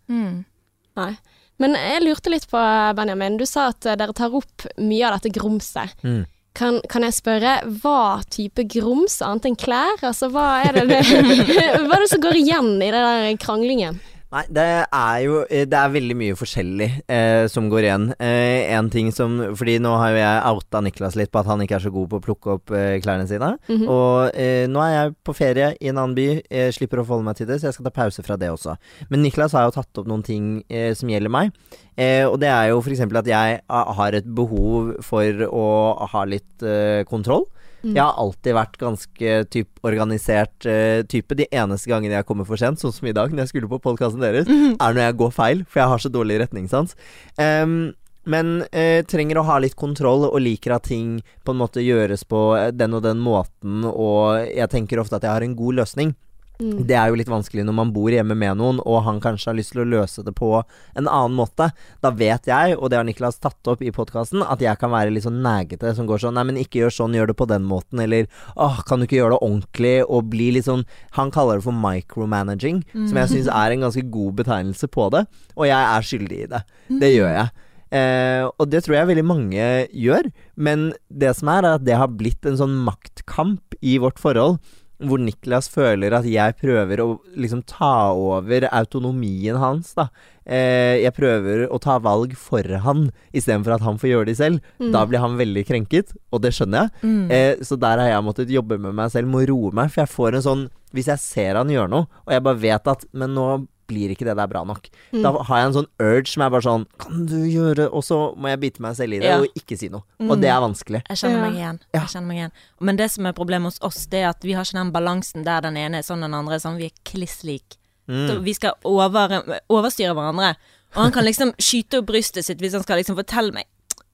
[0.97, 1.17] Nei.
[1.63, 2.63] Men jeg lurte litt på,
[2.99, 5.95] Benjamin, du sa at dere tar opp mye av dette grumset.
[6.05, 6.25] Mm.
[6.57, 10.01] Kan, kan jeg spørre, hva type grums annet enn klær?
[10.01, 11.01] Altså, hva er det, det
[11.87, 14.01] Hva er det som går igjen i den der kranglingen?
[14.35, 18.07] Nei, det er jo eh, Det er veldig mye forskjellig eh, som går igjen.
[18.19, 21.63] Eh, en ting som Fordi nå har jo jeg outa Niklas litt på at han
[21.63, 23.53] ikke er så god på å plukke opp eh, klærne sine.
[23.71, 23.87] Mhm.
[23.87, 27.29] Og eh, nå er jeg på ferie i en annen by, jeg slipper å forholde
[27.29, 28.75] meg til det, så jeg skal ta pause fra det også.
[29.13, 31.55] Men Niklas har jo tatt opp noen ting eh, som gjelder meg.
[31.95, 33.05] Eh, og det er jo f.eks.
[33.07, 35.67] at jeg ah, har et behov for å
[36.13, 36.67] ha litt
[37.09, 37.47] kontroll.
[37.87, 37.93] Mm.
[37.95, 41.39] Jeg har alltid vært ganske typ, organisert uh, type.
[41.39, 43.83] De eneste gangene jeg kommer for sent, sånn som i dag, når jeg skulle på
[43.85, 46.99] podkasten deres, er når jeg går feil, for jeg har så dårlig retningssans.
[47.39, 47.95] Um,
[48.27, 52.27] men eh, trenger å ha litt kontroll og liker at ting på en måte gjøres
[52.27, 55.79] på eh, den og den måten, og jeg tenker ofte at jeg har en god
[55.83, 56.17] løsning.
[56.61, 56.87] Mm.
[56.89, 59.59] Det er jo litt vanskelig når man bor hjemme med noen, og han kanskje har
[59.59, 61.69] lyst til å løse det på en annen måte.
[62.05, 65.13] Da vet jeg, og det har Niklas tatt opp i podkasten, at jeg kan være
[65.13, 67.65] litt sånn negete som går sånn Nei, men ikke gjør sånn, gjør det på den
[67.69, 68.27] måten, eller
[68.61, 70.85] åh, kan du ikke gjøre det ordentlig, og bli litt sånn
[71.17, 75.25] Han kaller det for micromanaging, som jeg syns er en ganske god betegnelse på det,
[75.57, 76.61] og jeg er skyldig i det.
[77.01, 77.67] Det gjør jeg.
[77.97, 81.99] Eh, og det tror jeg veldig mange gjør, men det som er, er at det
[82.01, 84.59] har blitt en sånn maktkamp i vårt forhold
[85.03, 90.09] hvor Niklas føler at jeg prøver å liksom ta over autonomien hans, da.
[90.47, 94.73] Eh, jeg prøver å ta valg for han, istedenfor at han får gjøre de selv.
[94.81, 94.91] Mm.
[94.95, 97.05] Da blir han veldig krenket, og det skjønner jeg.
[97.05, 97.23] Mm.
[97.35, 100.15] Eh, så der har jeg måttet jobbe med meg selv må roe meg, for jeg
[100.15, 103.35] får en sånn Hvis jeg ser han gjøre noe, og jeg bare vet at Men
[103.37, 103.47] nå
[103.87, 104.89] blir ikke det der bra nok.
[105.13, 105.23] Mm.
[105.23, 108.19] Da har jeg en sånn urge som er bare sånn Kan du gjøre Og så
[108.37, 109.39] må jeg bite meg selv i det Ja.
[109.41, 110.03] og ikke si noe.
[110.21, 111.03] Og det er vanskelig.
[111.09, 111.45] Jeg kjenner Ja.
[111.51, 111.81] meg igjen.
[111.95, 112.01] Ja.
[112.01, 112.53] Jeg kjenner meg igjen.
[112.81, 115.45] Men det som er problemet hos oss, det er at vi har ikke den balansen
[115.45, 116.77] der den ene er sånn, den andre er sånn.
[116.79, 117.77] Vi er kliss lik.
[118.09, 118.45] Mm.
[118.45, 120.55] vi skal over, overstyre hverandre.
[120.95, 123.65] Og han kan liksom skyte opp brystet sitt hvis han skal liksom fortelle meg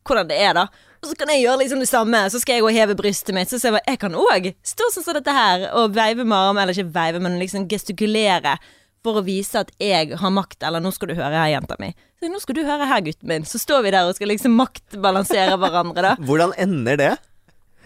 [0.05, 0.63] hvordan det er, da.
[1.03, 2.19] Og så kan jeg gjøre liksom det samme.
[2.31, 3.49] Så skal jeg gå og heve brystet mitt.
[3.49, 6.35] Så ser jeg bare, jeg kan òg stå sånn som dette her og veive med
[6.35, 8.57] armene, eller ikke veive, men liksom gestikulere.
[9.03, 11.91] For å vise at jeg har makt, eller nå skal du høre her, jenta mi.
[12.23, 13.45] Så nå skal du høre her, gutten min.
[13.49, 16.13] Så står vi der og skal liksom maktbalansere hverandre, da.
[16.29, 17.13] Hvordan ender det?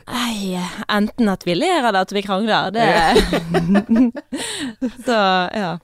[0.07, 0.55] Nei,
[0.93, 2.69] enten at vi ler eller at vi krangler.
[2.71, 2.87] Det
[5.07, 5.17] Så
[5.57, 5.79] ja.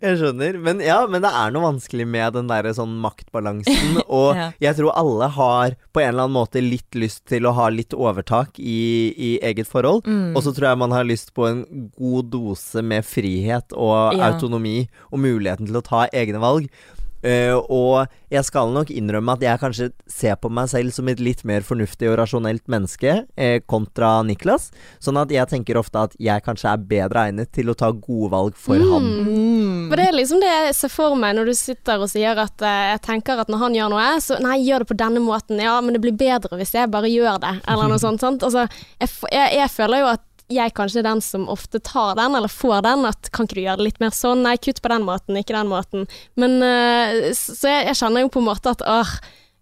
[0.00, 0.58] Jeg skjønner.
[0.62, 4.00] Men ja, men det er noe vanskelig med den der sånn maktbalansen.
[4.08, 4.50] Og Ja.
[4.60, 7.94] jeg tror alle har på en eller annen måte litt lyst til å ha litt
[7.96, 10.04] overtak i, i eget forhold.
[10.06, 10.34] Mm.
[10.36, 11.64] Og så tror jeg man har lyst på en
[11.96, 14.32] god dose med frihet og Ja.
[14.32, 16.68] autonomi og muligheten til å ta egne valg.
[17.26, 21.22] Eh, og jeg skal nok innrømme at jeg kanskje ser på meg selv som et
[21.22, 24.68] litt mer fornuftig og rasjonelt menneske uh, kontra Niklas.
[25.02, 28.30] Sånn at jeg tenker ofte at jeg kanskje er bedre egnet til å ta gode
[28.34, 29.08] valg for han.
[29.26, 29.88] Mm.
[29.90, 32.66] For det er liksom det jeg ser for meg når du sitter og sier at
[32.66, 35.62] uh, jeg tenker at når han gjør noe, så nei, gjør det på denne måten.
[35.62, 38.22] Ja, men det blir bedre hvis jeg bare gjør det, eller noe sånt.
[38.22, 38.46] sant?
[38.46, 38.66] Altså,
[39.00, 42.52] jeg, jeg, jeg føler jo at jeg kanskje er den som ofte tar den, eller
[42.52, 43.06] får den.
[43.08, 44.44] At kan ikke du gjøre det litt mer sånn?
[44.46, 46.06] Nei, kutt på den måten, ikke den måten.
[46.38, 49.16] Men uh, Så jeg, jeg kjenner jo på en måte at åh,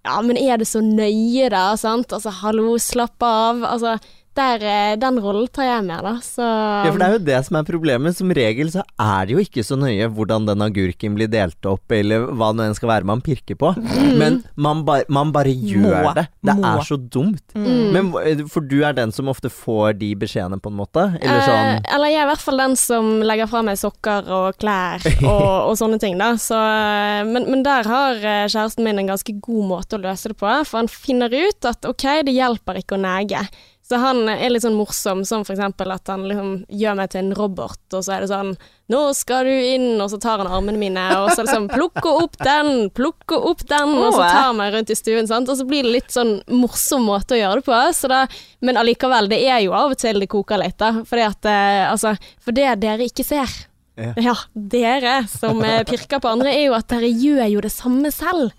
[0.04, 2.12] ja, men er det så nøye da, sant?
[2.12, 3.64] Altså, hallo, slapp av.
[3.64, 3.96] Altså,
[4.36, 6.14] der, eh, den rollen tar jeg med, da.
[6.24, 8.16] Så Ja, for det er jo det som er problemet.
[8.18, 11.84] Som regel så er det jo ikke så nøye hvordan den agurken blir delt opp,
[11.94, 13.74] eller hva det enn skal være man pirker på.
[14.18, 16.14] Men man, ba man bare gjør Må.
[16.18, 16.26] det.
[16.44, 16.66] Det Må.
[16.70, 17.44] er så dumt.
[17.54, 17.92] Mm.
[17.94, 21.08] Men For du er den som ofte får de beskjedene, på en måte?
[21.20, 24.28] Eller sånn Eh, eller jeg er i hvert fall den som legger fra meg sokker
[24.34, 26.34] og klær og, og sånne ting, da.
[26.40, 30.32] Så, eh, men, men der har eh, kjæresten min en ganske god måte å løse
[30.32, 33.44] det på, for han finner ut at ok, det hjelper ikke å nege.
[33.84, 37.20] Så han er litt sånn morsom, som for eksempel at han liksom gjør meg til
[37.20, 38.54] en robot, og så er det sånn
[38.88, 41.68] 'Nå skal du inn', og så tar han armene mine, og så er det sånn
[41.68, 45.48] 'Plukke opp den, plukke opp den', og så tar han meg rundt i stuen, sant.
[45.48, 48.26] Og så blir det litt sånn morsom måte å gjøre det på, så da
[48.62, 51.04] Men allikevel, det er jo av og til det koker litt, da.
[51.04, 53.48] Fordi at eh, Altså, for det dere ikke ser
[53.96, 54.12] Ja.
[54.16, 58.10] ja, dere som eh, pirker på andre, er jo at dere gjør jo det samme
[58.10, 58.50] selv.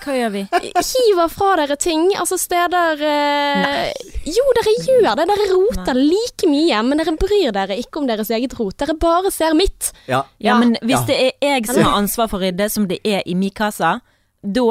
[0.00, 0.42] Hva gjør vi?
[0.50, 3.90] Hiver fra dere ting, altså steder eh,
[4.26, 5.26] Jo, dere gjør det.
[5.30, 8.76] Dere roter like mye, men dere bryr dere ikke om deres eget rot.
[8.80, 9.92] Dere bare ser mitt.
[10.08, 10.22] Ja.
[10.40, 11.04] Ja, men hvis Ja.
[11.10, 14.00] det er jeg som har ansvar for å rydde, som det er i min kasse,
[14.42, 14.66] da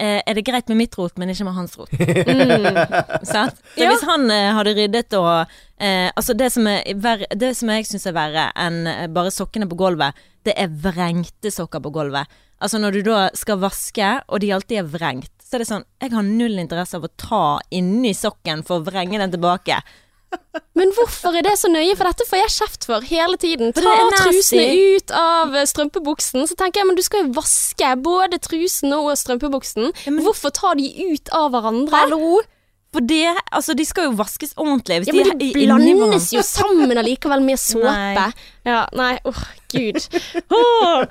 [0.00, 1.92] eh, er det greit med mitt rot, men ikke med hans rot.
[3.34, 3.60] Sant?
[3.74, 3.90] Så Ja.
[3.92, 5.46] hvis han eh, hadde ryddet og
[5.78, 9.30] eh, Altså, det som, er verre, det som jeg syns er verre enn eh, bare
[9.34, 12.26] sokkene på gulvet, det er vrengte sokker på gulvet.
[12.62, 15.84] Altså når du da skal vaske, og de alltid er vrengt, så er det sånn
[16.02, 19.82] Jeg har null interesse av å ta inni sokken for å vrenge den tilbake.
[20.74, 23.70] Men hvorfor er det så nøye, for dette får jeg kjeft for hele tiden.
[23.76, 24.64] Ta trusene
[24.96, 26.46] ut av eh, strømpebuksen.
[26.50, 29.92] Så tenker jeg, men du skal jo vaske både trusene og strømpebuksen.
[30.24, 32.02] Hvorfor ta de ut av hverandre?
[32.02, 32.40] Hallo!
[32.94, 35.02] For det Altså, de skal jo vaskes ordentlig.
[35.02, 37.90] Hvis Ja, men de, de blandes jo sammen allikevel med såpe.
[37.90, 38.28] Nei.
[38.66, 39.42] Ja, nei, åh,
[39.74, 39.98] gud.
[40.54, 41.02] Oh.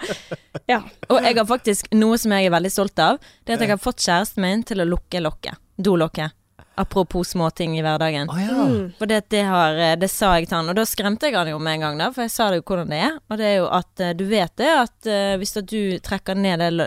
[0.69, 0.79] Ja.
[1.11, 3.19] Og jeg har faktisk noe som jeg er veldig stolt av.
[3.43, 5.59] Det er at jeg har fått kjæresten min til å lukke lokket.
[5.75, 6.35] Dolokket.
[6.79, 8.31] Apropos småting i hverdagen.
[8.31, 8.63] Oh, ja.
[8.69, 8.87] Mm.
[8.97, 11.51] For det, det, har, eh, det sa jeg til han, og da skremte jeg han
[11.51, 13.19] jo med en gang, da, for jeg sa det jo hvordan det er.
[13.27, 16.39] Og det er jo at eh, du vet det, at eh, hvis at du trekker
[16.39, 16.81] ned,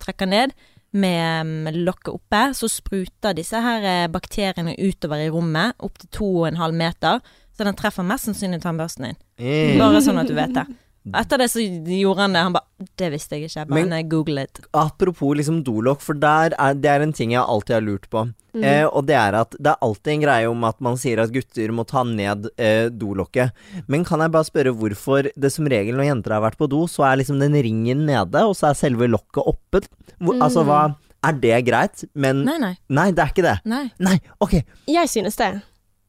[0.00, 0.56] trekker ned
[0.96, 6.10] med mm, lokket oppe, så spruter disse her eh, bakteriene utover i rommet, opp til
[6.14, 7.20] to og en halv meter.
[7.56, 9.18] Så den treffer mest sannsynlig tannbørsten din.
[9.42, 9.74] Eh.
[9.80, 10.68] Bare sånn at du vet det.
[11.16, 12.42] Etter det så gjorde han det.
[12.42, 12.64] Han bare
[12.96, 13.64] Det visste jeg ikke.
[13.68, 14.60] Bare Men- jeg googlet.
[14.72, 18.26] Apropos liksom dolokk, for der er, det er en ting jeg alltid har lurt på.
[18.54, 18.64] Mm.
[18.64, 21.30] Eh, og det er at det er alltid en greie om at man sier at
[21.32, 23.52] gutter må ta ned eh, dolokket.
[23.88, 26.86] Men kan jeg bare spørre hvorfor det som regel når jenter har vært på do,
[26.86, 29.82] så er liksom den ringen nede, og så er selve lokket oppe?
[30.18, 32.04] Hvor, Altså hva Er det greit?
[32.14, 32.76] Men Nei, nei.
[32.88, 33.56] Nei, det er ikke det.
[33.66, 33.90] nei.
[33.98, 34.62] Nei, ok.
[34.86, 35.62] Jeg synes det.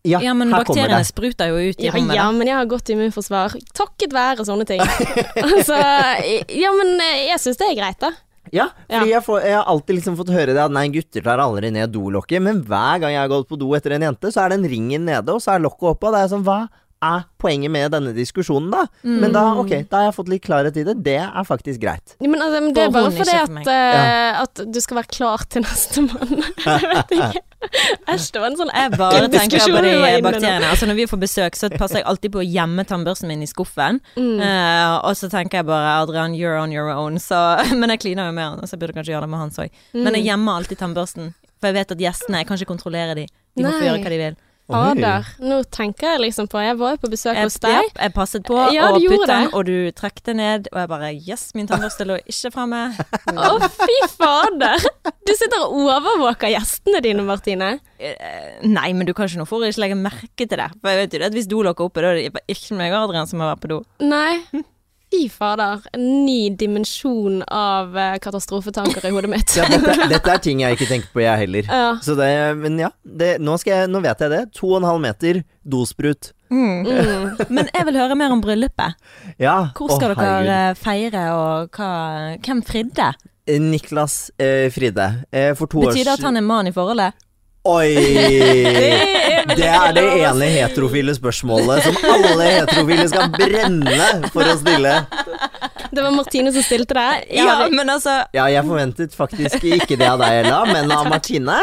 [0.08, 2.16] Ja, Ja, men bakteriene spruter jo ut i Ja, rommet.
[2.16, 3.56] ja, men jeg har godt immunforsvar.
[3.76, 4.80] Takket være sånne ting.
[5.44, 5.76] altså,
[6.56, 8.14] ja, men eh, jeg synes det er greit, da.
[8.56, 11.42] Ja, fordi Jeg, får, jeg har alltid liksom fått høre det at nei, gutter tar
[11.44, 12.42] aldri ned dolokket.
[12.42, 15.06] Men hver gang jeg har gått på do etter en jente, så er den ringen
[15.06, 16.08] nede, og så er lokket oppe.
[16.10, 16.62] Og det er sånn, hva
[17.02, 18.82] er poenget med denne diskusjonen, da?
[19.08, 20.98] Men da, ok, da har jeg fått litt klarhet i det.
[21.06, 22.16] Det er faktisk greit.
[22.20, 25.12] Ja, Men, altså, men det er bare fordi at, uh, eh, at du skal være
[25.16, 26.44] klar til nestemann.
[26.66, 27.46] jeg vet ikke.
[28.10, 30.70] Æsj, det var en sånn Jeg bare tenker på de vi var inne i bakteriene.
[30.72, 33.50] Altså Når vi får besøk, så passer jeg alltid på å gjemme tannbørsten min i
[33.52, 34.00] skuffen.
[34.20, 34.36] Mm.
[34.40, 37.20] Uh, og så tenker jeg bare Adrian, you're on your own.
[37.20, 37.40] Så,
[37.80, 39.72] men jeg kliner jo med han, så jeg burde kanskje gjøre det med hans òg.
[39.96, 40.16] Men Mm.
[40.20, 41.34] jeg gjemmer alltid tannbørsten.
[41.60, 43.26] For jeg vet at gjestene Jeg kan ikke kontrollere de.
[43.56, 44.38] De må få gjøre hva de vil.
[44.70, 45.28] Fader.
[45.42, 47.74] Nå tenker jeg liksom på Jeg var jo på besøk Jeg, hos deg.
[47.74, 50.70] ja, jeg passet på Ja, å du putte den, og du trakk det ned.
[50.74, 52.82] Og jeg bare Yes, min tannbørste lå ikke framme.
[53.50, 54.86] Å, fy fader!
[55.26, 57.72] Du sitter og overvåker gjestene dine, Martine.
[58.00, 60.70] Eh, Nei, men du kan ikke noe for å ikke legge merke til det.
[60.80, 62.94] For jeg vet jo det at Hvis du lukker oppe, da er det ikke meg
[62.96, 63.82] og Adrian som har vært på do.
[64.06, 64.40] Nei.
[65.10, 65.82] Fy fader.
[65.94, 69.56] En ny dimensjon av eh, katastrofetanker i hodet mitt.
[69.58, 71.70] Ja, dette, dette er ting jeg ikke tenker på, jeg heller.
[71.70, 71.96] Ja.
[72.06, 74.44] Så det, men ja, det, nå, skal jeg, nå vet jeg det.
[74.60, 76.32] To og en halv meter, dosprut.
[76.50, 76.86] Mm.
[76.86, 77.26] Mm.
[77.54, 78.96] Men jeg vil høre mer om bryllupet.
[79.38, 79.70] Ja.
[79.78, 80.80] Hvor skal å, dere herregud.
[80.82, 81.90] feire, og hva,
[82.42, 83.12] hvem fridde?
[83.46, 85.12] Eh, Niklas eh, fridde.
[85.30, 87.18] Eh, for to Betyr det at han er mann i forholdet?
[87.70, 87.94] Oi!
[89.58, 94.94] Det er det ene heterofile spørsmålet som alle heterofile skal brenne for å stille.
[95.90, 97.08] Det var Martine som stilte det.
[97.40, 101.08] Ja, Ja, men altså Ja, jeg forventet faktisk ikke det av deg, Ella, men av
[101.10, 101.58] Martine.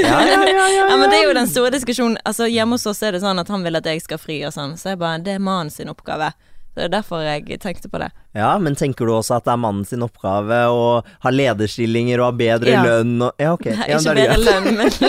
[0.00, 2.18] Ja, ja, ja, ja, Ja, men det er jo den store diskusjonen.
[2.26, 4.54] Altså, hjemme hos oss er det sånn at han vil at jeg skal fri og
[4.56, 6.32] sånn, så jeg bare Det er mannen sin oppgave.
[6.80, 8.08] Det er derfor jeg tenkte på det.
[8.38, 10.82] Ja, men tenker du også at det er mannen sin oppgave å
[11.24, 12.82] ha lederstillinger og ha bedre Ja.
[12.86, 13.66] lønn og Ja, ok.
[13.74, 14.90] Nei, Ja, ikke det bedre lønn, men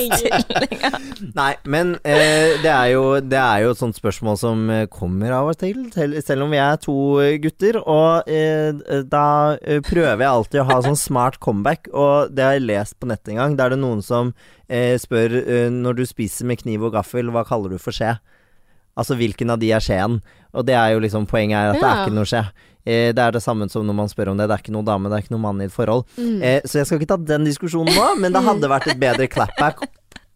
[0.00, 0.96] lederstillinger.
[1.36, 5.34] Nei, men eh, det, er jo, det er jo et sånt spørsmål som eh, kommer
[5.36, 5.84] av og til,
[6.24, 7.78] selv om vi er to eh, gutter.
[7.82, 9.24] Og eh, da
[9.60, 13.10] eh, prøver jeg alltid å ha sånn smart comeback, og det har jeg lest på
[13.10, 13.58] nettet en gang.
[13.58, 14.32] Da er det noen som
[14.68, 15.38] eh, spør
[15.72, 18.16] når du spiser med kniv og gaffel, hva kaller du for skje?
[18.96, 20.20] Altså hvilken av de er skjeen?
[20.56, 22.42] Og det er jo liksom poenget er at det er ikke noe skje.
[22.86, 24.48] Eh, det er det samme som når man spør om det.
[24.48, 26.06] Det er ikke noe dame, det er ikke noe mann i et forhold.
[26.16, 26.40] Mm.
[26.40, 29.28] Eh, så jeg skal ikke ta den diskusjonen nå, men det hadde vært et bedre
[29.30, 29.84] clapback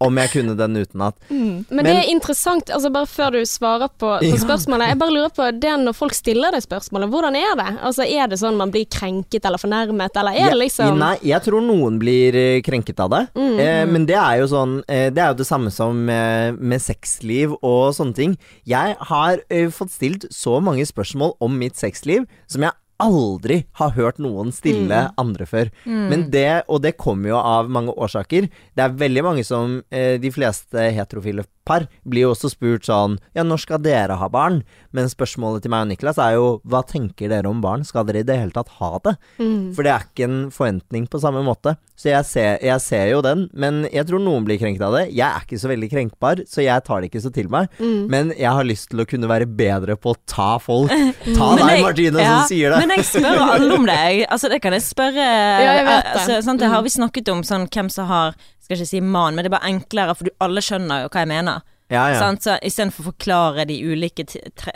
[0.01, 1.15] om jeg kunne den utenat.
[1.29, 4.37] Men, Men- det er interessant, altså bare før du svarer på, på Ja.
[4.41, 4.89] spørsmålet.
[4.89, 7.79] Jeg bare lurer på det når folk stiller det spørsmålet, hvordan er det?
[7.85, 11.43] Altså Er det sånn man blir krenket eller fornærmet, eller er det liksom Nei, jeg
[11.43, 13.29] tror noen blir eh, krenket av det.
[13.37, 16.53] Mm, Eh, men det er jo sånn eh, Det er jo det samme som eh,
[16.53, 18.39] med sexliv og sånne ting.
[18.67, 23.91] Jeg har eh, fått stilt så mange spørsmål om mitt sexliv som jeg aldri har
[23.97, 25.15] hørt noen stille Mm.
[25.19, 25.71] andre før.
[25.87, 28.49] Men det, og det kommer jo av mange årsaker.
[28.77, 33.17] Det er veldig mange som eh, De fleste heterofile par blir jo også spurt sånn
[33.39, 34.61] Ja, når skal dere ha barn?
[34.93, 37.85] Men spørsmålet til meg og Niklas er jo hva tenker dere om barn?
[37.87, 39.15] Skal dere i det hele tatt ha det?
[39.39, 39.71] Mm.
[39.77, 41.77] For det er ikke en forventning på samme måte.
[42.01, 45.03] Så jeg ser, jeg ser jo den, men jeg tror noen blir krenkt av det.
[45.13, 47.69] Jeg er ikke så veldig krenkbar, så jeg tar det ikke så til meg.
[47.79, 48.07] Mm.
[48.11, 50.91] Men jeg har lyst til å kunne være bedre på å ta folk.
[51.39, 52.81] Ta deg, jeg- Martine, ja, som sier det.
[52.83, 54.25] Men jeg spør alle om deg.
[54.33, 56.15] Altså, det kan jeg spørre ja, jeg vet det.
[56.17, 56.87] Altså, sant, det har Mm.
[56.89, 58.35] vi snakket om, sånn hvem som har
[58.71, 61.25] Skal ikke si mann, men det er bare enklere, for du, alle skjønner jo hva
[61.25, 61.63] jeg mener.
[61.91, 62.19] Ja, ja.
[62.23, 62.45] Sant?
[62.47, 64.23] Så Istedenfor å forklare de ulike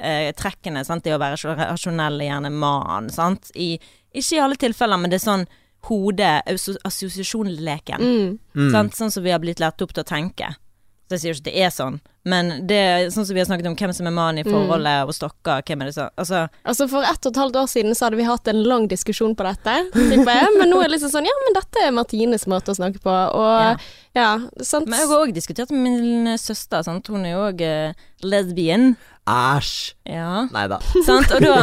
[0.00, 1.04] eh, trekkene, sant?
[1.06, 3.52] det å være så rasjonell, gjerne mann, sant.
[3.54, 3.76] I,
[4.10, 5.46] ikke i alle tilfeller, men det er sånn
[5.86, 8.02] hode, asso- assosiasjonleken.
[8.02, 8.38] Mm.
[8.56, 8.70] Mm.
[8.74, 8.96] Sant?
[8.98, 10.50] Sånn som vi har blitt lært opp til å tenke.
[11.06, 12.80] Så jeg sier jo ikke at det er sånn, men det
[13.12, 15.82] sånn som vi har snakket om hvem som er mann i forholdet, og stokker, hvem
[15.84, 18.28] er det sånn Altså, Altså For ett og et halvt år siden så hadde vi
[18.28, 19.74] hatt en lang diskusjon på dette,
[20.12, 20.54] tipper jeg.
[20.56, 23.12] Men nå er det liksom sånn Ja, men dette er Martines måte å snakke på.
[23.12, 23.76] Og ja,
[24.62, 24.86] sant.
[24.86, 27.08] Men jeg har òg diskutert med min eh, søster, sant.
[27.10, 28.94] hun er jo òg uh, lesbian.
[29.24, 29.94] Æsj.
[30.04, 30.44] Ja.
[30.52, 30.78] Nei da.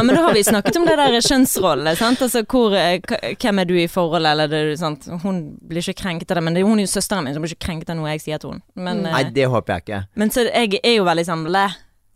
[0.02, 1.94] men da har vi snakket om det der kjønnsrollene.
[1.96, 2.24] Sant?
[2.26, 2.98] Altså, hvor, eh,
[3.38, 5.06] hvem er du i forholdet, eller det, sant?
[5.22, 7.46] Hun blir ikke krenket av det, men det, hun er jo søsteren min, så hun
[7.46, 8.66] blir ikke krenket av noe jeg sier til henne.
[8.74, 10.04] Men, eh, Nei, det håper jeg ikke.
[10.20, 11.66] men så jeg er jo veldig sånn blæ.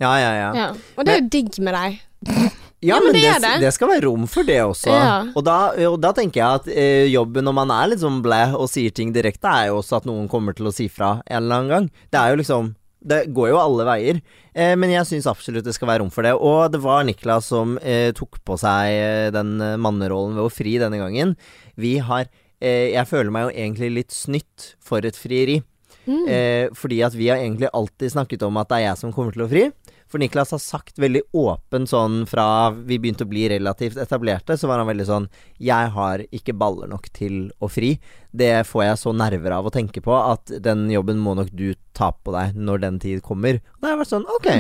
[0.03, 0.53] Ja, ja, ja.
[0.53, 0.71] Ja.
[0.99, 2.57] Og det er jo digg med deg.
[2.85, 3.53] Ja, men men det det, det.
[3.65, 4.93] det skal være rom for det også.
[4.93, 5.13] Ja.
[5.33, 5.59] Og, da,
[5.89, 8.93] og da tenker jeg at eh, jobben når man er litt sånn blæ og sier
[8.95, 11.73] ting direkte, er jo også at noen kommer til å si fra en eller annen
[11.73, 11.87] gang.
[12.13, 12.75] Det er jo liksom
[13.07, 14.17] Det går jo alle veier.
[14.53, 16.33] Eh, men jeg syns absolutt det skal være rom for det.
[16.35, 20.53] Og det var Niklas som eh, tok på seg eh, den eh, mannerollen ved å
[20.53, 21.37] fri denne gangen.
[21.79, 22.27] Vi har
[22.61, 25.61] eh, Jeg føler meg jo egentlig litt snytt for et frieri.
[26.07, 26.25] Mm.
[26.31, 29.35] Eh, fordi at vi har egentlig alltid snakket om at det er jeg som kommer
[29.35, 29.65] til å fri.
[30.07, 34.71] For Niklas har sagt veldig åpen sånn fra vi begynte å bli relativt etablerte, så
[34.71, 35.27] var han veldig sånn
[35.63, 37.97] Jeg har ikke baller nok til å fri.
[38.31, 41.73] Det får jeg så nerver av å tenke på at den jobben må nok du
[41.97, 43.59] ta på deg når den tid kommer.
[43.59, 44.51] Og da har jeg vært sånn Ok,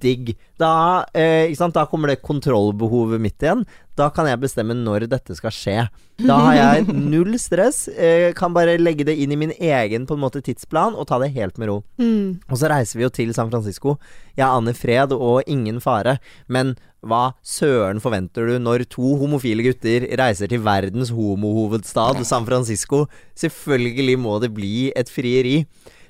[0.00, 0.34] digg.
[0.60, 3.64] Da, eh, da kommer det kontrollbehovet mitt igjen.
[3.96, 5.76] Da kan jeg bestemme når dette skal skje.
[6.20, 7.86] Da har jeg null stress.
[7.88, 11.20] Eh, kan bare legge det inn i min egen på en måte tidsplan og ta
[11.22, 11.78] det helt med ro.
[12.00, 12.42] Mm.
[12.50, 13.96] Og så reiser vi jo til San Francisco.
[14.36, 16.18] Jeg aner fred og ingen fare.
[16.48, 23.06] Men hva søren forventer du når to homofile gutter reiser til verdens homohovedstad, San Francisco?
[23.38, 25.62] Selvfølgelig må det bli et frieri.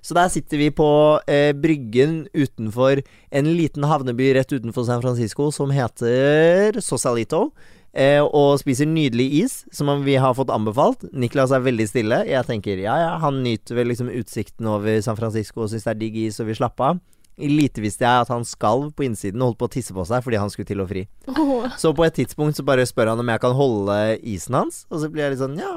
[0.06, 0.88] Så der sitter vi på
[1.26, 3.00] eh, bryggen utenfor
[3.34, 7.48] en liten havneby rett utenfor San Francisco som heter Sosalito.
[7.96, 11.02] Eh, og spiser nydelig is, som vi har fått anbefalt.
[11.16, 12.20] Niklas er veldig stille.
[12.28, 15.94] Jeg tenker ja ja, han nyter vel liksom utsikten over San Francisco og syns det
[15.96, 17.02] er digg is og vil slappe av.
[17.36, 20.22] Lite visste jeg at han skalv på innsiden og holdt på å tisse på seg
[20.24, 21.06] fordi han skulle til å fri.
[21.34, 21.66] Oh.
[21.80, 25.02] Så på et tidspunkt så bare spør han om jeg kan holde isen hans, og
[25.02, 25.74] så blir jeg litt sånn ja,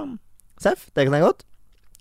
[0.60, 1.48] Seff, det kan jeg godt.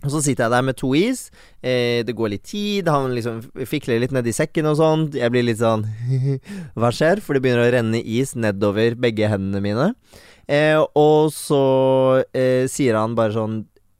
[0.07, 1.25] Og så sitter jeg der med to is.
[1.59, 2.87] Eh, det går litt tid.
[2.91, 5.17] Han liksom fikler litt nedi sekken og sånt.
[5.19, 5.83] Jeg blir litt sånn
[6.79, 7.23] Hva skjer?
[7.25, 9.89] For det begynner å renne is nedover begge hendene mine.
[10.47, 11.65] Eh, og så
[12.33, 13.57] eh, sier han bare sånn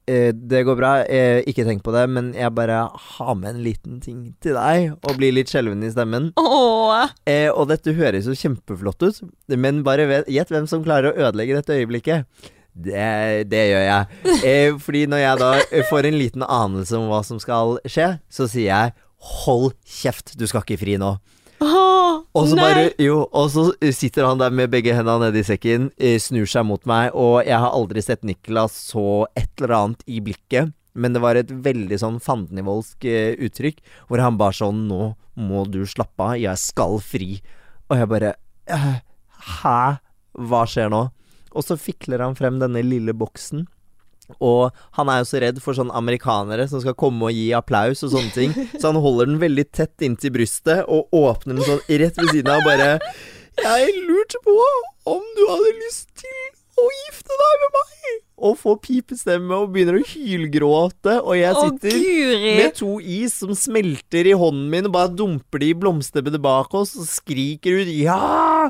[0.09, 2.79] eh, Det går bra, eh, ikke tenk på det, men jeg bare
[3.19, 4.95] har med en liten ting til deg.
[5.03, 6.31] Og blir litt skjelven i stemmen.
[6.39, 7.11] Åh.
[7.29, 9.19] Eh, og dette høres jo kjempeflott ut,
[9.59, 12.49] men bare gjett hvem som klarer å ødelegge dette øyeblikket.
[12.79, 14.05] Det, det gjør jeg.
[14.45, 18.13] Eh, fordi når jeg da eh, får en liten anelse om hva som skal skje,
[18.31, 21.17] så sier jeg 'hold kjeft, du skal ikke fri nå'.
[21.59, 25.89] Oh, Og så bare, jo, og så sitter han der med begge hendene nedi sekken,
[25.99, 30.03] eh, snur seg mot meg, og jeg har aldri sett Niklas så et eller annet
[30.07, 30.71] i blikket.
[30.95, 33.03] Men det var et veldig sånn fandenivoldsk
[33.43, 37.41] uttrykk, hvor han bare sånn Nå må du slappe av, jeg skal fri.
[37.89, 38.33] Og jeg bare
[38.69, 38.99] «Øh,
[39.61, 39.99] Hæ?
[40.39, 41.09] Hva skjer nå?
[41.59, 43.65] Og så fikler han frem denne lille boksen.
[44.37, 48.03] Og han er jo så redd for sånne amerikanere som skal komme og gi applaus
[48.05, 48.53] og sånne ting.
[48.79, 52.53] Så han holder den veldig tett inntil brystet og åpner den sånn rett ved siden
[52.53, 52.91] av og bare
[53.59, 54.55] Jeg lurte på
[55.09, 58.17] om du hadde lyst til å gifte deg med meg.
[58.39, 61.17] Og får pipestemme og begynner å hylgråte.
[61.25, 65.65] Og jeg sitter oh, med to is som smelter i hånden min, og bare dumper
[65.65, 68.69] de i blomsterbedet bak oss og skriker ut 'ja'!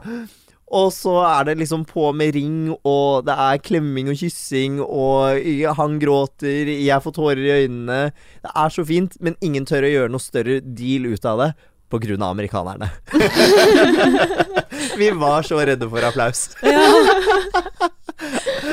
[0.69, 5.39] Og så er det liksom på med ring, og det er klemming og kyssing, og
[5.79, 8.01] han gråter, jeg får tårer i øynene.
[8.45, 11.51] Det er så fint, men ingen tør å gjøre noe større deal ut av det
[11.89, 12.91] på grunn av amerikanerne.
[14.99, 16.49] Vi var så redde for applaus.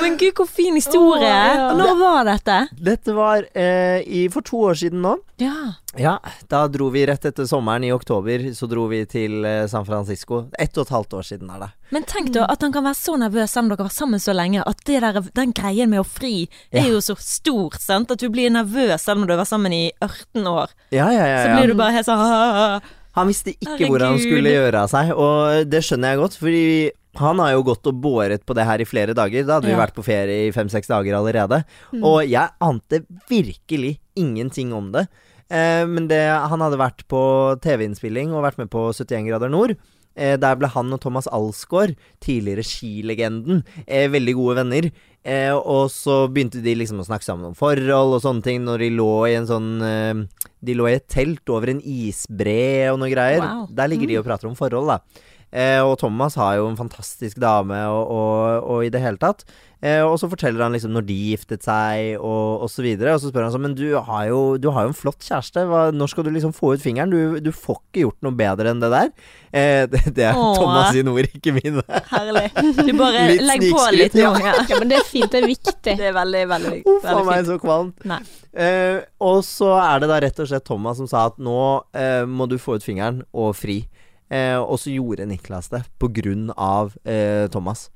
[0.03, 1.33] Men gud, hvor fin historie.
[1.79, 2.57] Når var dette?
[2.83, 5.17] Dette var eh, i, for to år siden nå.
[5.41, 5.77] Ja.
[5.99, 6.19] Ja,
[6.51, 10.43] da dro vi rett etter sommeren i oktober, så dro vi til eh, San Francisco.
[10.61, 11.69] Ett og et halvt år siden er det.
[11.97, 14.23] Men tenk da at han kan være så nervøs selv om dere har vært sammen
[14.23, 16.35] så lenge, at det der, den greien med å fri
[16.71, 16.93] er Ja.
[16.93, 18.11] jo så stor, sant?
[18.13, 20.77] At du blir nervøs selv om du har vært sammen i 18 år.
[20.93, 21.41] Ja, ja, ja.
[21.47, 22.93] Så blir du bare helt sånn.
[23.17, 26.65] Han visste ikke hvor han skulle gjøre av seg, og det skjønner jeg godt, fordi
[27.17, 29.47] han har jo gått og båret på det her i flere dager.
[29.49, 31.63] Da hadde vi vært på ferie i fem-seks dager allerede.
[31.97, 35.07] Og jeg ante virkelig ingenting om det.
[35.51, 37.21] Eh, men det, han hadde vært på
[37.65, 39.77] TV-innspilling og vært med på 71 grader nord.
[40.17, 44.91] Eh, der ble han og Thomas Alsgaard, tidligere skilegenden, eh, veldig gode venner.
[45.27, 48.85] Eh, og så begynte de liksom å snakke sammen om forhold og sånne ting når
[48.85, 50.29] de lå i en sånn
[50.63, 53.43] De lå i et telt over en isbre og noe greier.
[53.43, 53.67] Wow.
[53.71, 55.01] Der ligger de og prater om forhold, da.
[55.55, 59.45] Eh, og Thomas har jo en fantastisk dame og, og, og i det hele tatt.
[59.87, 63.15] Eh, og så forteller han liksom når de giftet seg og, og så videre.
[63.15, 65.63] Og så spør han sånn Men du har jo, du har jo en flott kjæreste.
[65.71, 67.13] Hva, når skal du liksom få ut fingeren?
[67.13, 69.13] Du, du får ikke gjort noe bedre enn det der.
[69.53, 70.55] Eh, det, det er Åh.
[70.59, 71.85] Thomas sine ord, ikke mine.
[72.11, 72.47] Herlig.
[72.83, 74.33] Du bare legg på litt nå.
[74.43, 74.57] ja.
[74.67, 74.81] Ja.
[74.81, 75.97] Men det er fint, det er viktig.
[76.01, 78.09] Det er veldig, veldig, Uff a veldig meg, så kvalmt.
[78.09, 78.23] Nei.
[78.57, 81.59] Eh, og så er det da rett og slett Thomas som sa at nå
[81.97, 83.83] eh, må du få ut fingeren og fri.
[84.33, 87.87] Eh, og så gjorde Niklas det på grunn av eh, Thomas.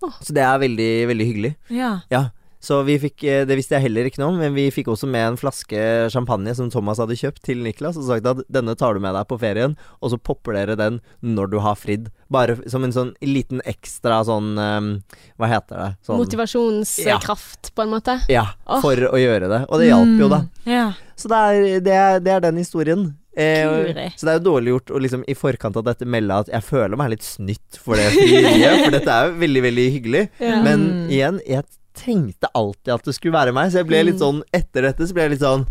[0.00, 1.54] Så det er veldig, veldig hyggelig.
[1.74, 2.00] Ja.
[2.12, 2.28] Ja.
[2.58, 5.06] Så vi fikk eh, Det visste jeg heller ikke noe om, men vi fikk også
[5.06, 5.78] med en flaske
[6.10, 9.28] champagne som Thomas hadde kjøpt til Niklas, og sagt at denne tar du med deg
[9.30, 12.08] på ferien, og så popper dere den når du har fridd.
[12.34, 14.90] Bare som en sånn liten ekstra sånn eh,
[15.38, 15.90] Hva heter det?
[16.02, 18.18] Sånn, Motivasjonskraft, på en måte.
[18.28, 19.62] ja, for for å gjøre det.
[19.68, 20.42] Og det hjalp jo, da.
[20.42, 20.92] Mm, Ja.
[21.18, 23.17] Så det er, det er, det er den historien.
[23.38, 26.48] Eh, så det er jo dårlig gjort å liksom i forkant av dette melde at
[26.50, 30.22] jeg føler meg litt snytt for det frieriet, for dette er jo veldig, veldig hyggelig.
[30.42, 30.56] Ja.
[30.64, 31.10] Men Mm.
[31.14, 31.64] igjen, jeg
[31.98, 34.22] trengte alltid at det skulle være meg, så jeg ble litt Mm.
[34.24, 35.66] sånn Etter dette så ble jeg litt sånn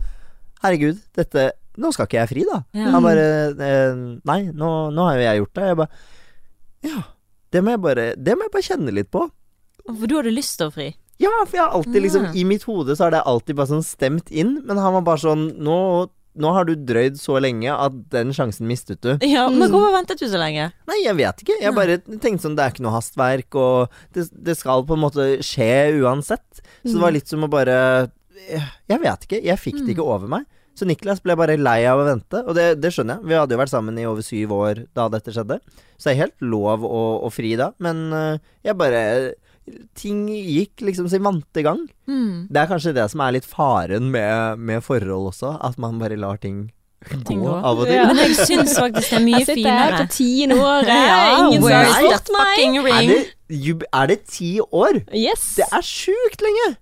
[0.63, 2.63] Herregud, dette Nå skal ikke jeg fri, da.
[2.73, 2.87] Ja.
[2.95, 5.67] Han bare eh, Nei, nå, nå har jo jeg gjort det.
[5.67, 5.89] Jeg bare
[6.87, 7.03] Ja.
[7.51, 9.27] Det må jeg bare Det må jeg bare kjenne litt på.
[9.87, 10.87] For du hadde lyst til å fri?
[11.21, 12.31] Ja, for jeg har alltid liksom Ja.
[12.35, 15.21] I mitt hode så har det alltid bare sånn stemt inn, men han var bare
[15.23, 19.13] sånn Nå nå har du drøyd så lenge at den sjansen mistet du.
[19.25, 19.73] Ja, Men Mm.
[19.73, 20.69] hvorfor ventet du så lenge?
[20.87, 21.57] Nei, jeg vet ikke.
[21.61, 25.03] Jeg bare tenkte sånn, det er ikke noe hastverk, og det, det skal på en
[25.03, 26.61] måte skje uansett.
[26.85, 27.79] Så det var litt som å bare
[28.87, 29.41] Jeg vet ikke.
[29.43, 30.45] Jeg fikk det ikke over meg.
[30.77, 33.25] Så Niklas ble bare lei av å vente, og det, det skjønner jeg.
[33.31, 35.57] Vi hadde jo vært sammen i over syv år da dette skjedde,
[35.97, 37.71] så det er helt lov å, å fri da.
[37.81, 39.01] Men øh, jeg bare
[39.97, 41.81] Ting gikk liksom sin vante gang.
[42.07, 42.47] Mm.
[42.49, 46.19] Det er kanskje det som er litt faren med, med forhold også, at man bare
[46.19, 46.67] lar ting
[47.27, 47.93] Ting gå av og til.
[47.93, 48.07] Ja.
[48.09, 51.61] Men jeg syns faktisk det er mye Jeg sitter her på tiende året, Ja, ingen
[51.61, 52.63] som har spurt meg.
[52.63, 53.11] Er ring?
[53.11, 53.19] det,
[53.49, 55.03] er det ti år?
[55.15, 55.55] Yes.
[55.61, 56.75] Det er sjukt lenge!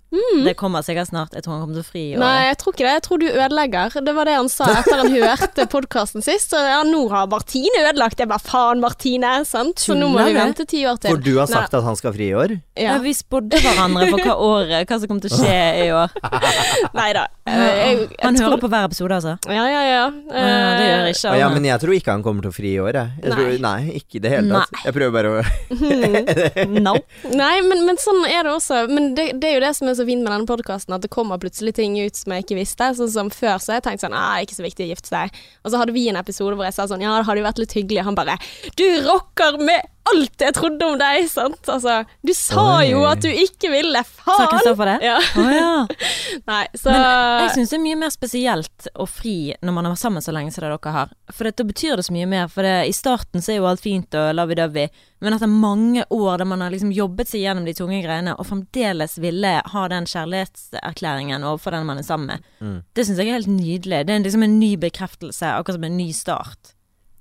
[0.46, 1.34] Det kommer sikkert snart.
[1.36, 2.02] Jeg tror han kommer til å fri.
[2.14, 2.20] år.
[2.22, 2.92] Nei, jeg tror ikke det.
[2.94, 3.96] Jeg tror du ødelegger.
[4.06, 6.54] Det var det han sa etter han hørte podkasten sist.
[6.54, 8.22] Så ja, nå har Martine ødelagt.
[8.22, 9.32] Jeg bare faen, Martine.
[9.44, 9.82] Sant?
[9.82, 11.12] Så nå må vi vente ti år til.
[11.12, 12.56] For du har sagt at han skal fri i år?
[12.76, 12.86] Ja.
[12.86, 12.96] Ja.
[13.04, 16.16] Vi spådde hverandre for hva året, hva som kommer til å skje i år.
[17.00, 17.26] Nei da.
[17.46, 19.36] Han tror- hører på hver episode, altså.
[19.52, 20.04] Ja, ja, ja.
[20.32, 20.46] Ja,
[20.80, 21.38] det gjør ikke han.
[21.42, 23.12] ja, men jeg tror ikke han kommer til å fri i år, jeg.
[23.20, 23.36] jeg Nei.
[23.36, 24.80] tror, nei, ikke i det hele tatt.
[24.86, 25.44] Jeg prøver bare å
[26.86, 26.94] No.
[27.30, 28.84] Nei, men, men sånn er det også.
[28.90, 31.12] Men det, det er jo det som er så fint med denne podkasten, at det
[31.12, 32.90] kommer plutselig ting ut som jeg ikke visste.
[32.98, 35.42] Sånn som før så har jeg tenkt sånn ah, ikke så viktig å gifte seg.
[35.64, 37.62] Og så hadde vi en episode hvor jeg sa sånn ja, det hadde jo vært
[37.62, 38.06] litt hyggelig.
[38.06, 38.38] Han bare
[38.78, 41.68] du rocker med alt jeg trodde om deg, sant.
[41.72, 41.96] Altså,
[42.26, 42.90] du sa Oi.
[42.90, 44.48] jo at du ikke ville, Sa faen!
[44.52, 44.96] Kristoffer det?
[45.06, 45.16] Ja.
[45.38, 45.72] Oh, ja.
[46.50, 47.06] Nei, så Men
[47.46, 50.34] jeg syns det er mye mer spesielt å fri når man har vært sammen så
[50.36, 51.12] lenge som det dere har.
[51.32, 52.48] For da betyr det så mye mer.
[52.52, 54.88] For det, i starten så er jo alt fint og lovey-dovey,
[55.24, 58.46] men etter mange år der man har liksom jobbet seg gjennom de tunge greiene, og
[58.50, 62.82] fremdeles ville ha den kjærlighetserklæringen overfor den man er sammen med, Mm.
[62.94, 64.06] det syns jeg er helt nydelig.
[64.06, 66.72] Det er liksom en ny bekreftelse, akkurat som en ny start.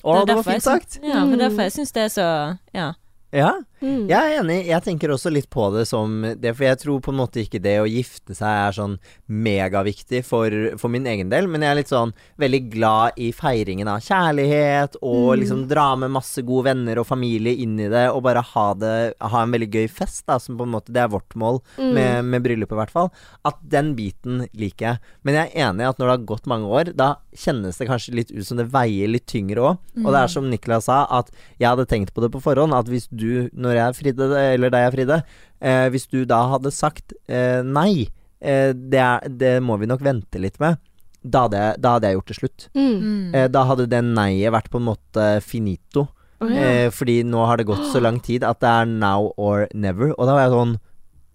[0.05, 0.99] Å, det, det var fint sagt.
[1.01, 2.27] Ja, for derfor derfor jeg syns det er så
[2.75, 2.91] Ja.
[3.35, 3.49] Ja,
[3.81, 4.07] mm.
[4.09, 4.65] jeg er enig.
[4.67, 7.61] Jeg tenker også litt på det som det, for jeg tror på en måte ikke
[7.61, 8.97] det å gifte seg er sånn
[9.29, 13.89] megaviktig for, for min egen del, men jeg er litt sånn veldig glad i feiringen
[13.91, 15.39] av kjærlighet, og Mm.
[15.41, 19.13] liksom dra med masse gode venner og familie inn i det, og bare ha det
[19.25, 21.93] Ha en veldig gøy fest, da, som på en måte Det er vårt mål Mm.
[21.93, 23.11] med, med bryllupet, i hvert fall.
[23.43, 24.99] At den biten liker jeg.
[25.23, 27.87] Men jeg er enig i at når det har gått mange år, da kjennes det
[27.87, 29.77] kanskje litt ut som det veier litt tyngre òg.
[30.05, 32.85] Og det er som Niklas sa, at jeg hadde tenkt på det på forhånd, at
[32.87, 35.21] hvis du, når jeg fridde, eller da jeg fridde,
[35.59, 38.07] eh, hvis du da hadde sagt eh, nei,
[38.39, 40.79] eh, det, er, det må vi nok vente litt med,
[41.25, 42.67] da hadde, jeg, da hadde jeg gjort det slutt.
[42.77, 43.33] Mm.
[43.33, 46.07] Eh, da hadde det nei-et vært på en måte finito.
[46.43, 46.67] Oh, ja.
[46.85, 50.13] Eh, fordi nå har det gått så lang tid at det er now or never.
[50.13, 50.77] Og da var jeg sånn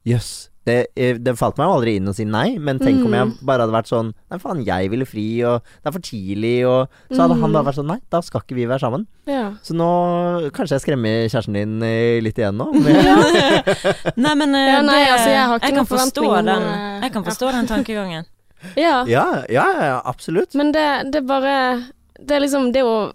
[0.09, 0.31] Jøss.
[0.67, 3.27] Det, eh, det falt meg jo aldri inn å si nei, men tenk om jeg
[3.31, 3.37] Mm.
[3.47, 6.89] bare hadde vært sånn Nei, faen, jeg ville fri, og det er for tidlig, og
[7.11, 7.53] Så hadde han Mm.
[7.55, 9.07] bare vært sånn Nei, da skal ikke vi være sammen.
[9.27, 9.53] ja.
[9.65, 12.69] Så nå Kanskje jeg skremmer kjæresten din eh, litt igjen nå?
[12.75, 12.93] Men,
[14.17, 16.69] Nei, men eh, Ja, nei, det, altså, jeg har ikke kan forstå den,
[17.03, 18.25] Jeg kan forstå den tankegangen.
[18.77, 19.05] ja.
[19.09, 20.55] ja, ja, ja, absolutt.
[20.55, 21.85] Men det, det bare
[22.21, 23.13] Det er liksom det å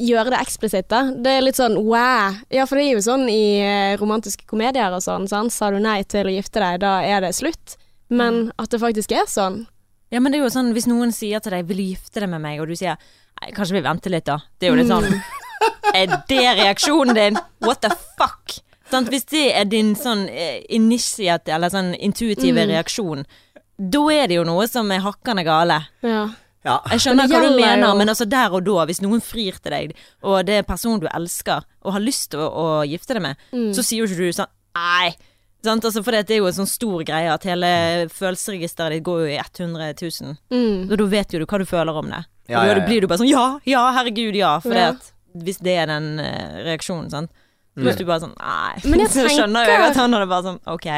[0.00, 1.02] gjøre det eksplisitt, da.
[1.12, 2.34] Det er litt sånn wow.
[2.50, 5.52] Ja, for det er jo sånn i eh, romantiske komedier og sånn, sant.
[5.52, 7.76] Sa du nei til å gifte deg, da er det slutt.
[8.10, 9.66] Men at det faktisk er sånn.
[10.10, 12.28] Ja, men det er jo sånn hvis noen sier til deg 'vil du gifte deg
[12.32, 12.96] med meg', og du sier
[13.40, 14.38] Nei, kanskje vi venter litt, da.
[14.58, 15.22] Det er jo litt sånn Mm.
[15.94, 17.38] Er det reaksjonen din?
[17.60, 18.60] What the fuck?
[18.90, 20.28] Sånn, Hvis det er din sånn
[20.68, 22.68] initiate, eller sånn intuitive Mm.
[22.70, 23.24] reaksjon,
[23.78, 25.86] da er det jo noe som er hakkende gale.
[26.02, 26.28] Ja.
[26.64, 26.78] Ja.
[26.92, 29.70] Jeg skjønner hva du mener, jo- men altså der og da, hvis noen frir til
[29.72, 33.22] deg, og det er personen du elsker, og har lyst til å, å gifte deg
[33.22, 33.70] med, Mm.
[33.72, 34.46] så sier jo ikke du sånn
[34.76, 35.14] Nei.
[35.64, 35.82] Sant?
[35.84, 39.26] Altså, for det er jo en sånn stor greie at hele følelsesregisteret ditt går jo
[39.34, 40.36] i 100 000.
[40.52, 40.90] Mm.
[40.90, 42.22] Og da vet jo du hva du føler om det.
[42.48, 42.86] Ja, og da ja, ja.
[42.86, 44.54] blir du bare sånn ja, ja, herregud, ja.
[44.60, 44.88] For Ja.
[44.94, 47.30] at hvis det er den eh, reaksjonen, sant.
[47.78, 47.84] Mm.
[47.86, 48.80] Hvis du bare sånn nei.
[48.90, 50.88] Men jeg så skjønner jo jeg at han hadde bare sånn ok.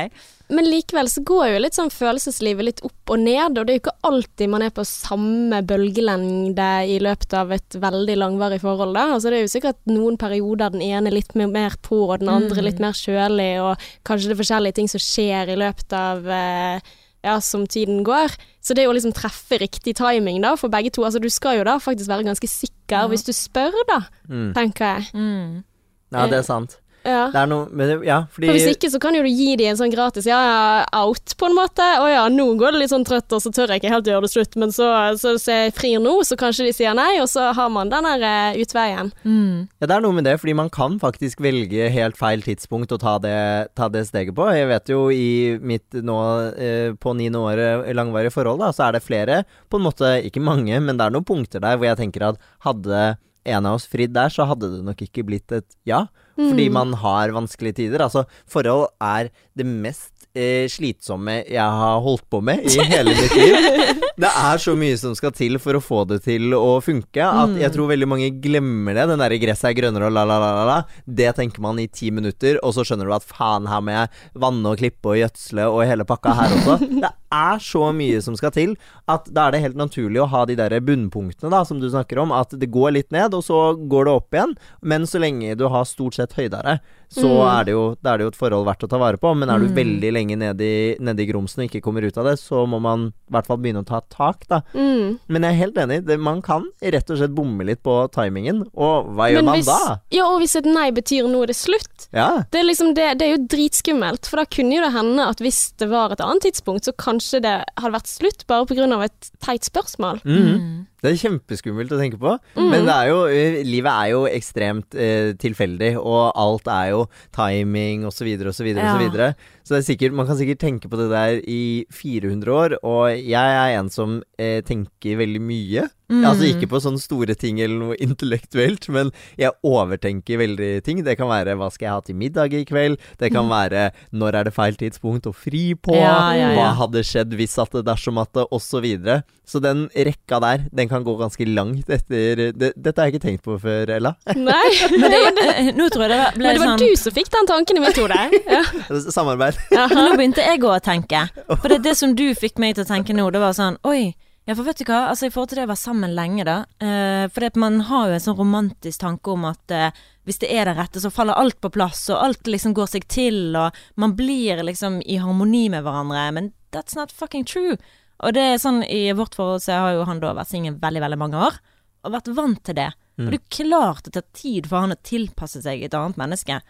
[0.53, 3.77] Men likevel så går jo litt sånn følelseslivet litt opp og ned, og det er
[3.79, 8.95] jo ikke alltid man er på samme bølgelengde i løpet av et veldig langvarig forhold.
[8.97, 9.05] Da.
[9.15, 12.29] Altså, det er jo sikkert noen perioder den ene litt mer- mer på, og den
[12.29, 12.65] andre Mm.
[12.65, 16.81] litt mer kjølig, og kanskje det er forskjellige ting som skjer i løpet av eh,
[17.25, 18.35] ja, som tiden går.
[18.61, 21.03] Så det er jo liksom treffe riktig timing da, for begge to.
[21.05, 23.09] Altså, du skal jo da faktisk være ganske sikker Ja.
[23.09, 24.53] hvis du spør, da, Mm.
[24.55, 25.15] tenker jeg.
[25.15, 25.65] Mm.
[26.13, 26.79] Ja, det er sant.
[27.03, 27.27] Ja.
[27.33, 29.73] Det er noe men, Ja, fordi For hvis ikke så kan jo du gi dem
[29.73, 30.61] en sånn gratis ja, ja,
[31.03, 31.83] out, på en måte.
[31.83, 34.27] Å ja, nå går det litt sånn trøtt, og så tør jeg ikke helt gjøre
[34.27, 34.89] det slutt, men så,
[35.19, 38.07] så, hvis jeg frir nå, så kanskje de sier nei, og så har man den
[38.07, 39.13] der eh, utveien.
[39.25, 39.67] Mm.
[39.83, 43.01] Ja, det er noe med det, fordi man kan faktisk velge helt feil tidspunkt å
[43.03, 43.41] ta det,
[43.79, 44.47] ta det steget på.
[44.55, 46.21] Jeg vet jo i mitt nå
[46.55, 49.43] eh, på niende året langvarige forhold, da, så er det flere,
[49.73, 52.51] på en måte ikke mange, men det er noen punkter der hvor jeg tenker at
[52.67, 53.05] hadde
[53.45, 56.07] en av oss fridd der, så hadde det nok ikke blitt et ja.
[56.37, 56.73] Fordi Mm.
[56.73, 58.01] man har vanskelige tider.
[58.01, 63.35] Altså, forhold er det mest eh, slitsomme jeg har holdt på med i hele mitt
[63.37, 63.55] liv.
[64.23, 67.49] Det er så mye som skal til for å få det til å funke, at
[67.53, 67.59] Mm.
[67.61, 69.07] jeg tror veldig mange glemmer det.
[69.09, 70.83] Den derre 'gresset er grønnere' og la, la, la, la, la.
[71.09, 74.09] Det tenker man i ti minutter, og så skjønner du at faen, her må jeg
[74.37, 76.79] vanne og klippe og gjødsle og hele pakka her også.
[77.03, 78.77] Det er så mye som skal til
[79.09, 82.21] at da er det helt naturlig å ha de der bunnpunktene da, som du snakker
[82.23, 82.33] om.
[82.37, 84.53] At det går litt ned, og så går det opp igjen.
[84.83, 86.79] Men så lenge du har stort sett høydere,
[87.13, 87.61] så Mm.
[87.61, 89.35] er, det jo, er det jo et forhold verdt å ta vare på.
[89.37, 89.75] Men er du Mm.
[89.77, 92.81] veldig lenge nede i, ned i grumsen og ikke kommer ut av det, så må
[92.81, 94.63] man i hvert fall begynne å ta tak, da.
[94.75, 95.19] Mm.
[95.29, 96.05] Men jeg er helt enig.
[96.07, 98.63] Det, man kan rett og slett bomme litt på timingen.
[98.75, 99.99] Og hva gjør Men man hvis, da?
[100.11, 102.45] Ja, og hvis et nei betyr nå er det slutt, Ja.
[102.51, 104.27] det er, liksom det, det er jo dritskummelt.
[104.27, 107.22] For da kunne jo det hende at hvis det var et annet tidspunkt, så kanskje
[107.43, 109.05] det hadde vært slutt bare pga.
[109.05, 110.23] et teit spørsmål.
[110.25, 110.57] Mhm.
[110.59, 110.87] Mm.
[111.03, 112.37] Det er kjempeskummelt å tenke på.
[112.55, 112.69] Mm.
[112.71, 117.01] Men det er jo, eh, livet er jo ekstremt eh, tilfeldig, og alt er jo
[117.35, 118.29] timing osv.
[118.39, 118.69] osv.
[118.71, 118.95] Ja.
[118.95, 119.19] osv.
[119.63, 123.11] Så det er sikkert, man kan sikkert tenke på det der i 400 år, og
[123.15, 125.89] jeg er en som eh, tenker veldig mye.
[126.13, 126.25] Mm.
[126.29, 131.01] Altså ikke på sånne store ting eller noe intellektuelt, men jeg overtenker veldig ting.
[131.07, 132.99] Det kan være hva skal jeg ha til middag i kveld?
[133.23, 135.97] Det kan være når er det feil tidspunkt å fri på?
[135.97, 136.53] Ja, ja.
[136.59, 139.23] Hva hadde skjedd hvis at det dersom at det, og så videre.
[139.49, 143.27] Så den rekka der, den kan gå ganske langt etter det, Dette har jeg ikke
[143.27, 144.15] tenkt på før, Ella.
[144.37, 144.65] Nei,
[145.03, 147.33] Men det, eh, nå tror jeg det ble men det var sånn du som fikk
[147.35, 148.27] den tanken i mitt hode.
[148.47, 148.63] Ja.
[149.17, 149.59] Samarbeid.
[149.73, 151.27] Men nå begynte jeg òg å tenke.
[151.55, 154.13] For det, det som du fikk meg til å tenke nå, det var sånn Oi.
[154.43, 156.57] Ja, for vet du hva, altså i forhold til det å være sammen lenge, da.
[156.83, 160.51] Eh, for det, man har jo en sånn romantisk tanke om at eh, hvis det
[160.51, 163.79] er det rette, så faller alt på plass, og alt liksom går seg til, og
[164.03, 166.27] man blir liksom i harmoni med hverandre.
[166.35, 167.77] Men that's not fucking true.
[168.23, 171.03] Og det er sånn i vårt forhold så har jo han da vært singel veldig,
[171.03, 171.57] veldig mange år,
[172.03, 172.91] og vært vant til det.
[173.21, 176.61] Og det er klart det tar tid for han å tilpasse seg et annet menneske.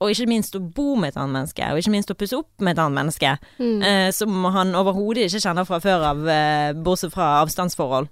[0.00, 2.64] Og ikke minst å bo med et annet menneske, og ikke minst å pusse opp
[2.64, 3.34] med et annet menneske.
[3.60, 3.82] Mm.
[3.84, 8.08] Eh, som han overhodet ikke kjenner fra før av, eh, bortsett fra avstandsforhold.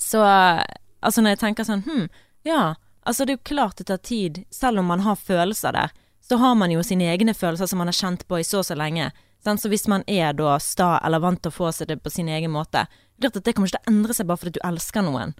[0.00, 2.08] Så altså når jeg tenker sånn hm,
[2.48, 5.92] ja, altså det er jo klart det tar tid, selv om man har følelser der,
[6.24, 8.68] så har man jo sine egne følelser som man har kjent på i så og
[8.70, 9.10] så lenge.
[9.44, 9.60] Sant?
[9.60, 12.30] Så hvis man er da sta eller vant til å få seg det på sin
[12.32, 12.86] egen måte,
[13.20, 15.34] klart at det kommer ikke til å endre seg bare fordi du elsker noen.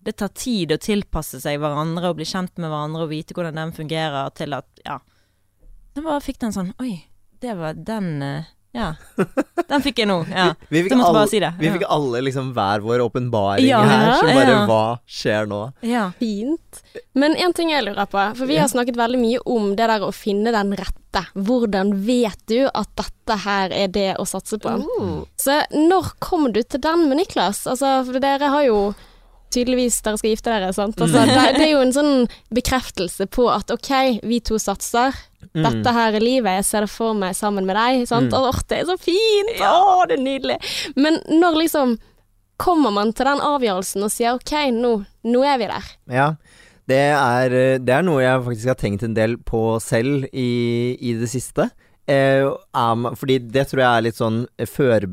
[0.00, 3.60] Det tar tid å tilpasse seg hverandre og bli kjent med hverandre og vite hvordan
[3.60, 4.96] den fungerer til at, ja.
[5.92, 7.02] Den bare fikk den sånn, oi,
[7.44, 8.92] det var den, eh, ja.
[9.70, 10.52] Den fikk jeg nå, ja.
[10.72, 11.48] Vi fikk, Så måtte alle, bare si det.
[11.58, 11.72] vi ja.
[11.74, 14.60] fikk alle liksom hver vår åpenbaring Ja, her, så bare ja.
[14.68, 15.60] hva skjer nå?
[15.86, 16.04] Ja.
[16.20, 16.80] Fint.
[17.18, 18.62] Men en ting jeg lurer på, for vi Ja.
[18.66, 21.24] har snakket veldig mye om det der å finne den rette.
[21.34, 24.76] Hvordan vet du at dette her er det å satse på?
[25.40, 27.64] Så når kom du til den med Niklas?
[27.66, 28.78] Altså, for dere har jo
[29.50, 30.94] tydeligvis dere skal gifte dere, sant?
[31.02, 32.12] Altså, det, det er jo en sånn
[32.54, 35.16] bekreftelse på at ok, vi to satser.
[35.54, 35.64] Mm.
[35.64, 38.04] Dette her er livet, jeg ser det for meg sammen med deg.
[38.08, 38.30] Sant?
[38.30, 38.38] Mm.
[38.50, 39.56] Åh, det er så fint!
[39.66, 40.58] Åh, det er nydelig!
[40.96, 41.96] Men når liksom
[42.60, 45.86] kommer man til den avgjørelsen og sier ok, nå, nå er vi der.
[46.12, 46.30] Ja.
[46.90, 51.12] Det er, det er noe jeg faktisk har tenkt en del på selv i, i
[51.20, 51.68] det siste.
[52.10, 52.42] Eh,
[53.14, 54.40] fordi det tror jeg er litt sånn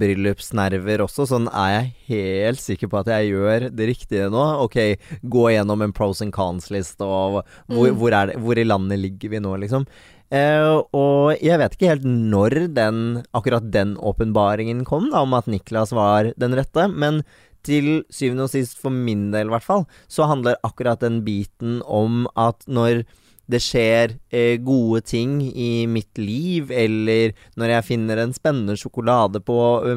[0.02, 1.28] førbryllupsnerver også.
[1.30, 4.44] Sånn er jeg helt sikker på at jeg gjør det riktige nå.
[4.66, 4.78] Ok,
[5.24, 7.98] gå gjennom en pros and cons-list, og hvor, Mm.
[7.98, 9.86] hvor, det, hvor i landet ligger vi nå, liksom.
[10.28, 13.04] Eh, og jeg vet ikke helt når den,
[13.38, 16.88] akkurat den åpenbaringen kom, da, om at Niklas var den rette.
[16.92, 17.22] Men
[17.68, 21.82] til syvende og sist, for min del i hvert fall, så handler akkurat den biten
[21.84, 23.06] om at når
[23.48, 29.40] det skjer eh, gode ting i mitt liv, eller når jeg finner en spennende sjokolade
[29.40, 29.58] på
[29.88, 29.94] ø,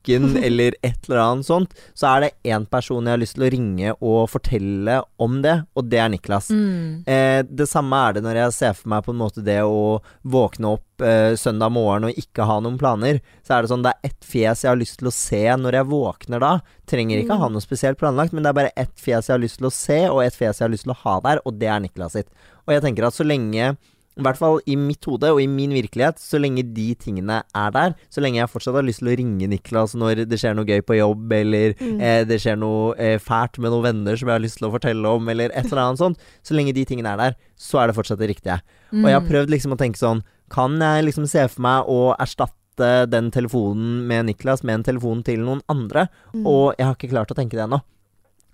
[0.00, 3.44] matbutikken, eller et eller annet sånt, så er det én person jeg har lyst til
[3.44, 6.50] å ringe og fortelle om det, og det er Niklas.
[6.50, 7.04] Mm.
[7.06, 10.00] Eh, det samme er det når jeg ser for meg på en måte det å
[10.22, 13.20] våkne opp eh, søndag morgen og ikke ha noen planer.
[13.42, 15.80] Så er det sånn det er ett fjes jeg har lyst til å se når
[15.80, 16.52] jeg våkner da.
[16.90, 19.60] Trenger ikke ha noe spesielt planlagt, men det er bare ett fjes jeg har lyst
[19.60, 21.70] til å se, og ett fjes jeg har lyst til å ha der, og det
[21.70, 22.30] er Niklas sitt.
[22.66, 23.74] Og jeg tenker at så lenge
[24.20, 27.74] i hvert fall i mitt hode og i min virkelighet, så lenge de tingene er
[27.74, 30.68] der, så lenge jeg fortsatt har lyst til å ringe Niklas når det skjer noe
[30.68, 34.36] gøy på jobb, eller eh, det skjer noe eh, fælt med noen venner som jeg
[34.36, 37.14] har lyst til å fortelle om, eller et eller annet sånt, så lenge de tingene
[37.14, 38.60] er der, så er det fortsatt det riktige.
[38.94, 41.98] Og jeg har prøvd liksom å tenke sånn Kan jeg liksom se for meg å
[42.18, 46.08] erstatte den telefonen med Niklas med en telefon til noen andre?
[46.34, 46.42] Mm.
[46.42, 47.78] Og jeg har ikke klart å tenke det ennå.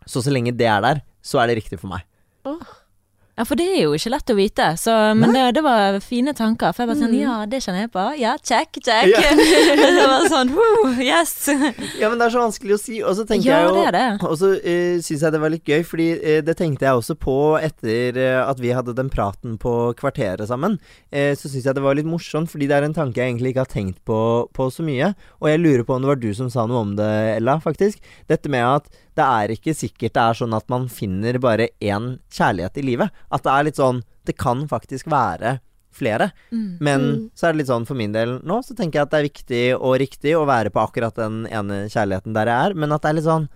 [0.04, 2.04] Så så lenge det er der, så er det riktig for meg.
[2.44, 2.75] Åh.
[3.36, 6.32] Ja, for det er jo ikke lett å vite, så, men det, det var fine
[6.32, 6.72] tanker.
[6.72, 7.20] For jeg bare sånn, Mm.
[7.20, 8.04] ja, det kjenner jeg på.
[8.16, 9.10] Ja, check, check.
[9.12, 9.34] Ja.
[9.96, 11.34] det var sånn, woo, yes.
[12.00, 13.02] Ja, men det er så vanskelig å si.
[13.04, 14.06] Og så tenker Ja, jeg jo det det.
[14.24, 17.18] Og så uh, syns jeg det var litt gøy, fordi uh, det tenkte jeg også
[17.20, 20.78] på etter uh, at vi hadde den praten på Kvarteret sammen.
[21.12, 23.52] Uh, så syns jeg det var litt morsomt, fordi det er en tanke jeg egentlig
[23.52, 24.18] ikke har tenkt på,
[24.56, 25.12] på så mye.
[25.44, 28.00] Og jeg lurer på om det var du som sa noe om det, Ella, faktisk.
[28.32, 32.18] Dette med at det er ikke sikkert det er sånn at man finner bare én
[32.30, 33.10] kjærlighet i livet.
[33.32, 35.60] At det er litt sånn Det kan faktisk være
[35.96, 36.32] flere.
[36.52, 36.78] Mm.
[36.80, 37.30] Men Mm.
[37.34, 39.28] så er det litt sånn for min del nå, så tenker jeg at det er
[39.30, 43.00] viktig og riktig å være på akkurat den ene kjærligheten der jeg er, men at
[43.02, 43.48] det er litt sånn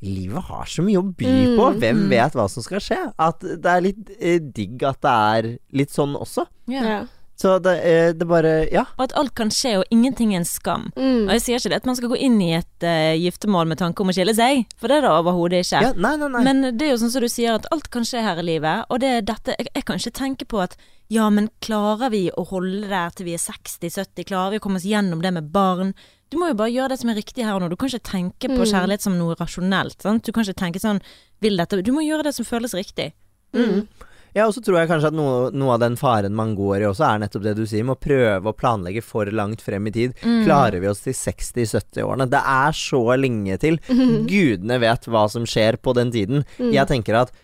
[0.00, 1.64] Livet har så mye å by Mm, på.
[1.80, 2.08] Hvem mm.
[2.12, 2.98] vet hva som skal skje?
[3.18, 6.44] At det er litt eh, digg at det er litt sånn også.
[6.70, 7.00] Ja.
[7.38, 8.82] Så det, er det bare Ja.
[8.98, 10.88] Og at alt kan skje, og ingenting er en skam.
[10.96, 11.28] Mm.
[11.28, 13.78] Og jeg sier ikke det at man skal gå inn i et uh, giftermål med
[13.78, 15.82] tanke om å skille seg, for det er det overhodet ikke.
[15.86, 16.42] ja nei, nei, nei.
[16.48, 18.84] Men det er jo sånn som du sier, at alt kan skje her i livet.
[18.90, 20.74] Og det er dette Jeg, jeg kan ikke tenke på at
[21.08, 24.26] ja, men klarer vi å holde der til vi er 60-70?
[24.28, 25.94] Klarer vi å komme oss gjennom det med barn?
[26.28, 27.70] Du må jo bare gjøre det som er riktig her og nå.
[27.72, 28.68] Du kan ikke tenke på Mm.
[28.74, 30.02] kjærlighet som noe rasjonelt.
[30.02, 30.26] Sant?
[30.26, 31.00] Du kan ikke tenke sånn
[31.40, 33.12] Vil dette Du må gjøre det som føles riktig.
[33.54, 33.86] Mm.
[34.38, 36.86] Ja, og så tror jeg kanskje at noe, noe av den faren man går i
[36.88, 39.94] også, er nettopp det du sier, med å prøve å planlegge for langt frem i
[39.94, 40.14] tid.
[40.22, 40.44] Mm.
[40.46, 42.28] Klarer vi oss til 60-70-årene?
[42.30, 43.80] Det er så lenge til.
[44.30, 46.46] Gudene vet hva som skjer på den tiden.
[46.60, 46.72] Mm.
[46.76, 47.34] Jeg tenker at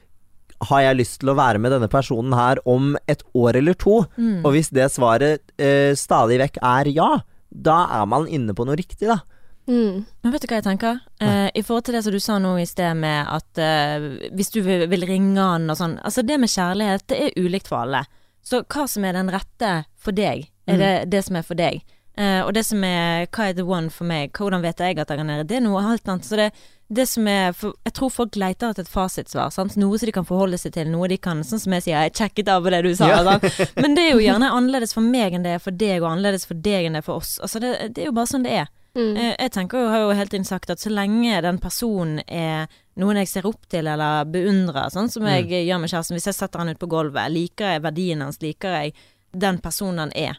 [0.65, 4.03] har jeg lyst til å være med denne personen her om et år eller to?
[4.17, 4.45] Mm.
[4.45, 7.11] Og hvis det svaret eh, stadig vekk er ja,
[7.51, 9.21] da er man inne på noe riktig, da.
[9.67, 10.05] Mm.
[10.23, 10.99] Men vet du hva jeg tenker?
[11.25, 14.51] Eh, I forhold til det som du sa nå i sted med at eh, hvis
[14.53, 17.81] du vil, vil ringe han og sånn Altså det med kjærlighet, det er ulikt for
[17.87, 18.03] alle.
[18.45, 20.79] Så hva som er den rette for deg, er Mm.
[20.81, 21.83] det det som er for deg.
[22.17, 25.09] Eh, og det som er hva er the one for meg, hvordan vet jeg at
[25.11, 26.25] jeg er nede, det er noe helt annet.
[26.29, 26.51] Så det,
[26.93, 29.51] det som er for, Jeg tror folk leter etter et fasitsvar.
[29.51, 29.77] Sant?
[29.81, 32.13] Noe som de kan forholde seg til, noe de kan Sånn som jeg sier, jeg
[32.15, 33.09] sjekket av på det du sa.
[33.09, 33.39] Ja.
[33.83, 36.45] Men det er jo gjerne annerledes for meg enn det er for deg, og annerledes
[36.47, 37.39] for deg enn det er for oss.
[37.41, 38.69] Altså det, det er jo bare sånn det er.
[38.95, 39.17] Mm.
[39.17, 42.69] Eh, Jeg tenker jo, har jo helt inn sagt at så lenge den personen er
[42.97, 46.35] noen jeg ser opp til eller beundrer, sånn som jeg gjør med kjæresten Hvis jeg
[46.35, 48.93] setter han ut på gulvet, liker jeg verdien hans, liker jeg
[49.35, 50.39] den personen han er,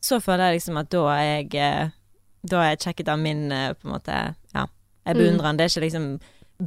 [0.00, 1.88] så føler jeg liksom at da er jeg eh,
[2.46, 4.66] Da har jeg sjekket av min eh, på en måte Ja,
[5.06, 5.18] jeg Mm.
[5.24, 5.56] beundrer han.
[5.56, 6.20] Det er ikke liksom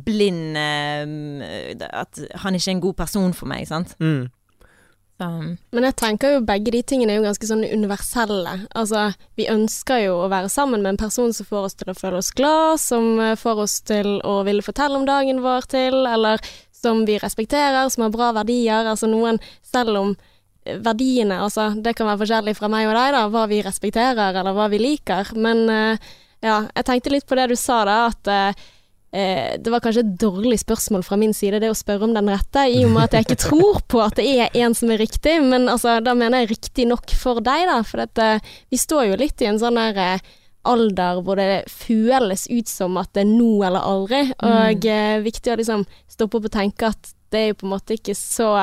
[0.03, 3.95] blind At han ikke er en god person for meg, sant.
[3.99, 4.27] Mm.
[5.23, 8.55] Så, Men jeg tenker jo begge de tingene er jo ganske sånn universelle.
[8.75, 9.05] Altså,
[9.39, 12.19] vi ønsker jo å være sammen med en person som får oss til å føle
[12.19, 16.43] oss glad, som eh, får oss til å ville fortelle om dagen vår til, eller
[16.75, 18.89] som vi respekterer, som har bra verdier.
[18.89, 20.13] Altså noen, selv om
[20.65, 24.41] eh, verdiene, altså det kan være forskjellig fra meg og deg, da, hva vi respekterer
[24.43, 25.33] eller hva vi liker.
[25.39, 26.13] Men eh,
[26.43, 28.33] ja, jeg tenkte litt på det du sa da, at
[29.13, 32.31] eh, det var kanskje et dårlig spørsmål fra min side, det å spørre om den
[32.33, 35.01] rette, i og med at jeg ikke tror på at det er en som er
[35.01, 37.81] riktig, men altså, da mener jeg riktig nok for deg, da.
[37.87, 40.31] For at, eh, vi står jo litt i en sånn der eh,
[40.69, 45.23] alder hvor det føles ut som at det er nå eller aldri, og mm.
[45.25, 48.15] viktig å liksom stoppe opp og tenke at det er jo på en måte ikke
[48.15, 48.53] så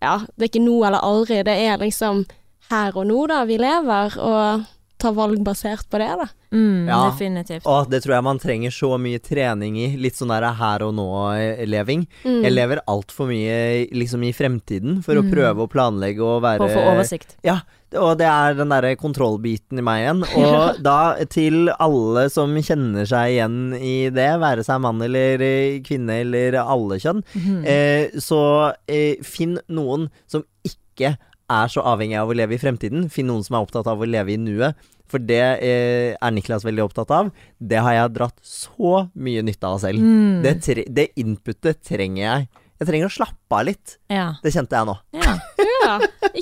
[0.00, 2.22] Ja, det er ikke nå eller aldri, det er liksom
[2.70, 4.64] her og nå, da, vi lever, og
[5.00, 6.26] ta valg basert på det, da.
[6.52, 7.00] mm, Ja.
[7.10, 7.66] definitivt.
[7.66, 9.96] Og det tror jeg man trenger så mye trening i.
[9.96, 12.06] Litt sånn der her og nå-leving.
[12.24, 12.42] Mm.
[12.44, 15.30] Jeg lever altfor mye liksom i fremtiden for å Mm.
[15.32, 17.36] prøve å planlegge og være For å få oversikt.
[17.44, 17.60] Ja,
[17.96, 20.22] og det er den derre kontrollbiten i meg igjen.
[20.36, 25.80] Og da til alle som kjenner seg igjen i det, være seg mann eller eh,
[25.80, 27.64] kvinne eller alle kjønn, Mhm.
[27.66, 31.16] eh, så eh, finn noen som ikke
[31.50, 33.08] er så avhengig av å leve i fremtiden.
[33.12, 34.78] Finn noen som er opptatt av å leve i nuet.
[35.10, 37.30] For det eh, er Niklas veldig opptatt av.
[37.58, 40.02] Det har jeg dratt så mye nytte av selv.
[40.02, 40.42] Mm.
[40.44, 42.50] Det, tre det inputet trenger jeg.
[42.80, 43.96] Jeg trenger å slappe av litt.
[44.08, 44.28] Ja.
[44.40, 44.96] Det kjente jeg nå.
[45.20, 45.36] ja.
[45.80, 45.94] Ja,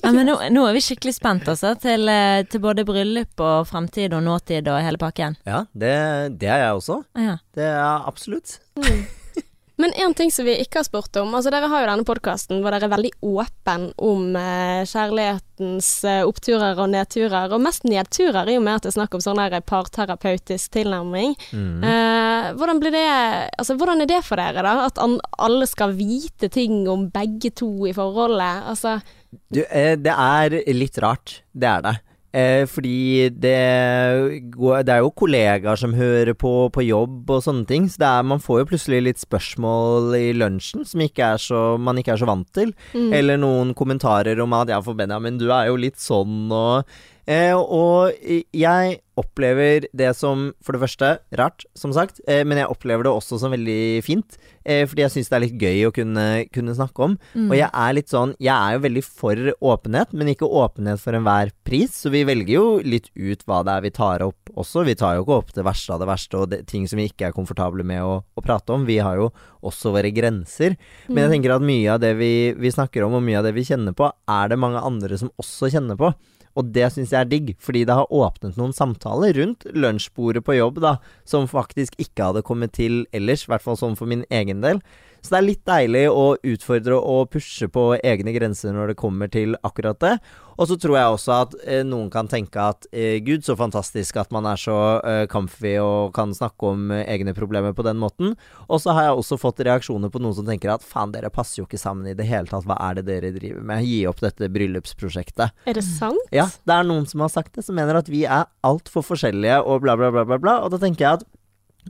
[0.02, 3.68] Ja, men nå, nå er vi skikkelig spent altså, til, eh, til både bryllup og
[3.70, 5.36] fremtid og nåtid og hele pakken.
[5.46, 5.92] Ja, det,
[6.42, 6.98] det er jeg også.
[7.16, 7.36] Ja.
[7.56, 8.58] Det er absolutt.
[8.76, 9.04] Mm.
[9.78, 12.64] Men en ting som vi ikke har spurt om, altså dere har jo denne podkasten
[12.64, 18.50] hvor dere er veldig åpen om eh, kjærlighetens eh, oppturer og nedturer, og mest nedturer
[18.50, 21.36] i og med at det er snakk om sånn parterapeutisk tilnærming.
[21.54, 21.86] Mm.
[21.86, 23.06] Eh, hvordan blir det,
[23.54, 27.70] altså hvordan er det for dere da, at alle skal vite ting om begge to
[27.86, 28.66] i forholdet?
[28.74, 28.98] Altså,
[29.46, 31.42] Du, eh, det er litt rart.
[31.54, 31.98] Det er det.
[32.36, 33.56] Eh, fordi det,
[34.84, 37.86] det er jo kollegaer som hører på på jobb og sånne ting.
[37.88, 42.00] Så er, man får jo plutselig litt spørsmål i lunsjen som ikke er så, man
[42.00, 42.74] ikke er så vant til.
[42.92, 43.12] mm.
[43.16, 46.84] Eller noen kommentarer om at ja, for Benjamin, du er jo litt sånn og
[47.28, 48.14] Eh, og
[48.56, 53.12] jeg opplever det som, for det første, rart, som sagt, eh, men jeg opplever det
[53.12, 54.38] også som veldig fint.
[54.68, 57.16] Eh, fordi jeg syns det er litt gøy å kunne, kunne snakke om.
[57.32, 57.46] Mm.
[57.46, 61.16] Og jeg er litt sånn Jeg er jo veldig for åpenhet, men ikke åpenhet for
[61.16, 61.94] enhver pris.
[62.04, 64.84] Så vi velger jo litt ut hva det er vi tar opp også.
[64.88, 67.08] Vi tar jo ikke opp det verste av det verste, og det, ting som vi
[67.08, 68.84] ikke er komfortable med å, å prate om.
[68.88, 69.30] Vi har jo
[69.64, 70.76] også våre grenser.
[71.08, 73.56] Men jeg tenker at mye av det vi, vi snakker om, og mye av det
[73.56, 76.12] vi kjenner på, er det mange andre som også kjenner på.
[76.58, 80.56] Og det syns jeg er digg, fordi det har åpnet noen samtaler rundt lunsjbordet på
[80.58, 80.96] jobb, da,
[81.28, 84.82] som faktisk ikke hadde kommet til ellers, i hvert fall sånn for min egen del.
[85.22, 89.30] Så det er litt deilig å utfordre og pushe på egne grenser når det kommer
[89.32, 90.18] til akkurat det.
[90.58, 94.16] Og så tror jeg også at eh, noen kan tenke at eh, gud, så fantastisk
[94.18, 94.74] at man er så
[95.06, 98.34] eh, comfy og kan snakke om eh, egne problemer på den måten.
[98.66, 101.62] Og så har jeg også fått reaksjoner på noen som tenker at faen, dere passer
[101.62, 102.66] jo ikke sammen i det hele tatt.
[102.66, 103.86] Hva er det dere driver med?
[103.86, 105.54] Gi opp dette bryllupsprosjektet.
[105.70, 106.34] Er det sant?
[106.34, 109.62] Ja, det er noen som har sagt det, som mener at vi er altfor forskjellige
[109.62, 110.58] og bla, bla, bla, bla, bla.
[110.66, 111.28] Og da tenker jeg at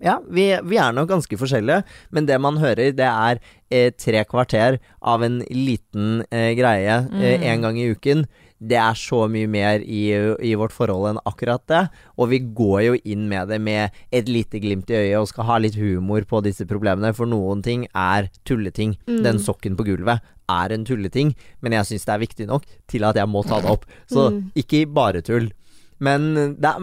[0.03, 3.41] ja, vi, vi er nok ganske forskjellige, men det man hører, det er
[3.71, 7.43] eh, tre kvarter av en liten eh, greie eh, Mm.
[7.53, 8.27] en gang i uken.
[8.59, 10.11] Det er så mye mer i,
[10.43, 11.85] i vårt forhold enn akkurat det.
[12.19, 15.47] Og vi går jo inn med det med et lite glimt i øyet og skal
[15.47, 18.97] ha litt humor på disse problemene, for noen ting er tulleting.
[19.07, 19.21] Mm.
[19.23, 20.19] Den sokken på gulvet
[20.51, 23.61] er en tulleting, men jeg syns det er viktig nok til at jeg må ta
[23.63, 23.87] det opp.
[24.11, 24.51] Så Mm.
[24.59, 25.53] ikke bare tull.
[26.01, 26.79] Men det er,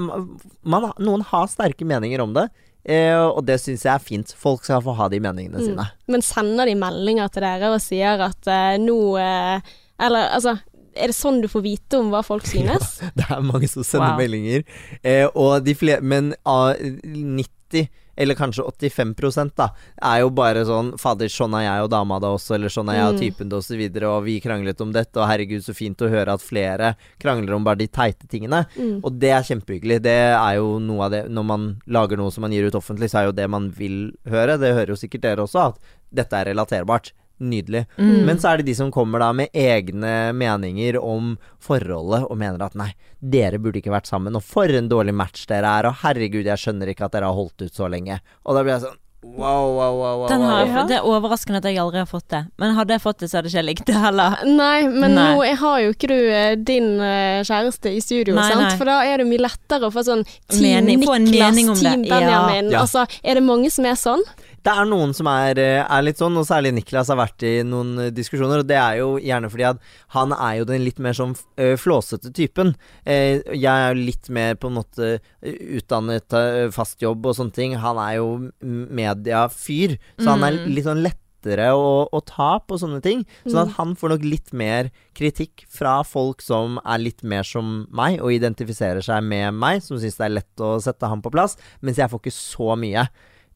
[0.63, 2.49] man, noen har sterke meninger om det,
[2.85, 4.33] eh, og det syns jeg er fint.
[4.37, 5.65] Folk skal få ha de meningene Mm.
[5.65, 5.85] sine.
[6.07, 9.59] Men sender de meldinger til dere og sier at eh, nå eh,
[9.99, 10.57] Eller altså,
[10.95, 12.99] er det sånn du får vite om hva folk synes?
[13.15, 14.17] Det er mange som sender Wow.
[14.19, 14.63] meldinger,
[15.03, 19.69] eh, og de flere Men av 90 eller kanskje 85 da,
[20.01, 22.99] er jo bare sånn Fader, sånn er jeg og dama da også, eller sånn er
[22.99, 26.01] jeg og typen typen osv., og og vi kranglet om dette, og herregud, så fint
[26.01, 28.65] å høre at flere krangler om bare de teite tingene.
[28.75, 29.01] Mm.
[29.03, 30.01] Og det er kjempehyggelig.
[30.05, 33.09] Det er jo noe av det Når man lager noe som man gir ut offentlig,
[33.11, 34.57] så er jo det man vil høre.
[34.61, 37.13] Det hører jo sikkert dere også, at dette er relaterbart.
[37.43, 37.85] Nydelig.
[37.97, 38.25] Mm.
[38.25, 42.63] Men så er det de som kommer da med egne meninger om forholdet, og mener
[42.63, 45.99] at nei, dere burde ikke vært sammen, og for en dårlig match dere er, og
[46.03, 48.21] herregud, jeg skjønner ikke at dere har holdt ut så lenge.
[48.45, 50.27] Og da blir jeg sånn wow, wow, wow, wow.
[50.29, 50.75] Den har wow.
[50.75, 52.41] Fått, det er overraskende at jeg aldri har fått det.
[52.61, 54.37] Men hadde jeg fått det, så hadde jeg ikke likt det heller.
[54.45, 55.25] Nei, men Nei.
[55.33, 58.61] nå jeg har jo ikke du eh, din eh, kjæreste i studio, Nei, sant?
[58.67, 58.75] nei.
[58.79, 61.73] For da er det mye lettere å få sånn Team Mening- en Niklas, mening.
[61.81, 62.69] Team Benjamin.
[62.73, 62.83] Ja.
[62.85, 64.23] Altså, er det mange som er sånn?
[64.65, 67.59] Det er noen som er, eh, er litt sånn, og særlig Niklas har vært i
[67.61, 68.63] noen eh, diskusjoner.
[68.63, 69.83] Og det er jo gjerne fordi at
[70.15, 72.73] han er jo den litt mer sånn eh, flåsete typen.
[73.05, 75.09] Jeg er jo litt mer på en måte
[75.45, 76.33] utdannet,
[76.73, 77.75] fast jobb og sånne ting.
[77.77, 78.31] Han er jo
[78.65, 80.73] mediafyr, så han er Mm.
[80.73, 83.23] litt sånn lettere å, og ta på sånne ting.
[83.45, 83.75] Sånn at Mm.
[83.77, 88.31] han får nok litt mer kritikk fra folk som er litt mer som meg, og
[88.33, 91.97] identifiserer seg med meg, som syns det er lett å sette ham på plass, mens
[91.97, 93.07] jeg får ikke så mye.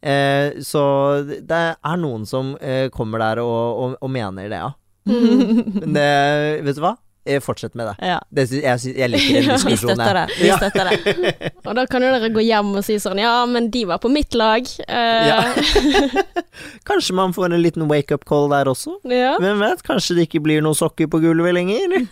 [0.01, 0.83] Eh, så
[1.27, 4.71] det er noen som eh, kommer der og, og, og mener det, ja.
[5.09, 6.09] Men det,
[6.67, 6.95] vet du hva?
[7.45, 8.07] Fortsett med det.
[8.07, 8.15] Ja.
[8.33, 9.99] det jeg, jeg liker den Vi diskusjonen.
[9.99, 10.37] støtter det.
[10.39, 11.51] Vi støtter det.
[11.67, 14.09] Og da kan jo dere gå hjem og si sånn Ja, men de var på
[14.09, 14.65] mitt lag.
[14.87, 15.43] Eh, Ja.
[16.89, 18.95] Kanskje man får en liten wake-up call der også.
[19.11, 19.35] ja.
[19.39, 19.83] Hvem vet?
[19.85, 22.07] Kanskje det ikke blir noen sokker på gulvet lenger?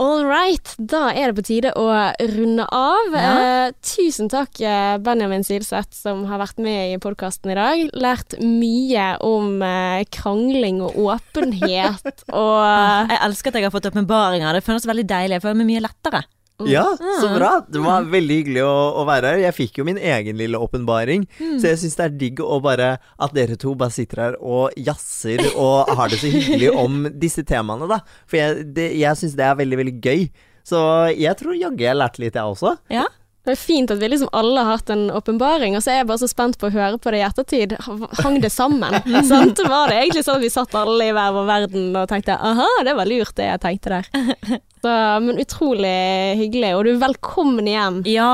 [0.00, 1.84] All right, da er det på tide å
[2.32, 3.12] runde av.
[3.12, 3.32] Ja.
[3.44, 7.82] Eh, tusen takk, eh, Benjamin Silseth, som har vært med i podkasten i dag.
[7.92, 12.60] Lært mye om eh, krangling og åpenhet og
[13.12, 14.56] Jeg elsker at jeg har fått åpenbaringer.
[14.56, 15.36] Det føles veldig deilig.
[15.36, 16.24] Jeg føler meg mye lettere.
[16.68, 16.84] Ja,
[17.20, 17.52] så bra.
[17.68, 19.42] Det var veldig hyggelig å, å være her.
[19.46, 22.90] Jeg fikk jo min egen lille åpenbaring, så jeg syns det er digg å bare
[23.18, 27.44] At dere to bare sitter her og jazzer og har det så hyggelig om disse
[27.48, 28.00] temaene, da.
[28.26, 30.26] For jeg, det- jeg syns det er veldig, veldig gøy.
[30.66, 30.78] Så
[31.16, 32.76] jeg tror jaggu jeg lærte litt, jeg også.
[32.92, 33.06] Ja.
[33.40, 36.08] Det er fint at vi liksom alle har hatt en åpenbaring, og så er jeg
[36.10, 37.72] bare så spent på å høre på det i ettertid.
[38.20, 38.92] Hang det sammen?
[39.30, 39.62] sant?
[39.64, 42.66] Var det egentlig sånn at vi satt alle i hver vår verden og tenkte aha,
[42.84, 44.60] det var lurt det jeg tenkte der.
[44.80, 44.94] Så,
[45.26, 45.96] men utrolig
[46.40, 48.00] hyggelig, og du er velkommen igjen.
[48.08, 48.30] Ja.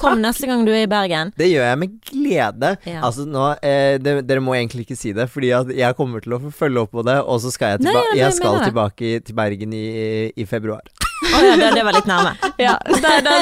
[0.00, 1.28] Kom neste gang du er i Bergen.
[1.36, 2.70] Det gjør jeg med glede.
[2.88, 3.02] Ja.
[3.04, 6.38] Altså nå, eh, det, Dere må egentlig ikke si det, fordi at jeg kommer til
[6.38, 8.56] å følge opp på det, og så skal jeg, Nei, tilba ja, det jeg skal
[8.64, 10.80] tilbake i- til Bergen i, i februar.
[11.20, 12.32] Å ja, det, det var litt nærme.
[12.60, 13.34] Ja, det, det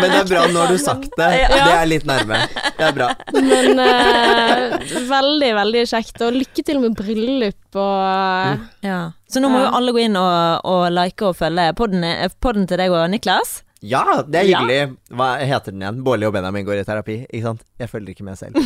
[0.00, 1.28] Men det er bra når du sagt det.
[1.40, 1.48] Ja.
[1.50, 2.42] Det er litt nærme.
[2.76, 3.08] Det er bra.
[3.34, 4.76] Men uh,
[5.10, 9.00] veldig, veldig kjekt, og lykke til med bryllup og Ja.
[9.30, 12.06] Så nå må jo alle gå inn og, og like og følge podden,
[12.42, 13.60] podden til deg og Niklas.
[13.82, 14.58] Ja, det er Ja.
[14.60, 14.96] hyggelig.
[15.16, 16.02] Hva heter den igjen?
[16.04, 17.62] Bårli og Benjamin går i terapi, ikke sant?
[17.80, 18.58] Jeg følger ikke med selv.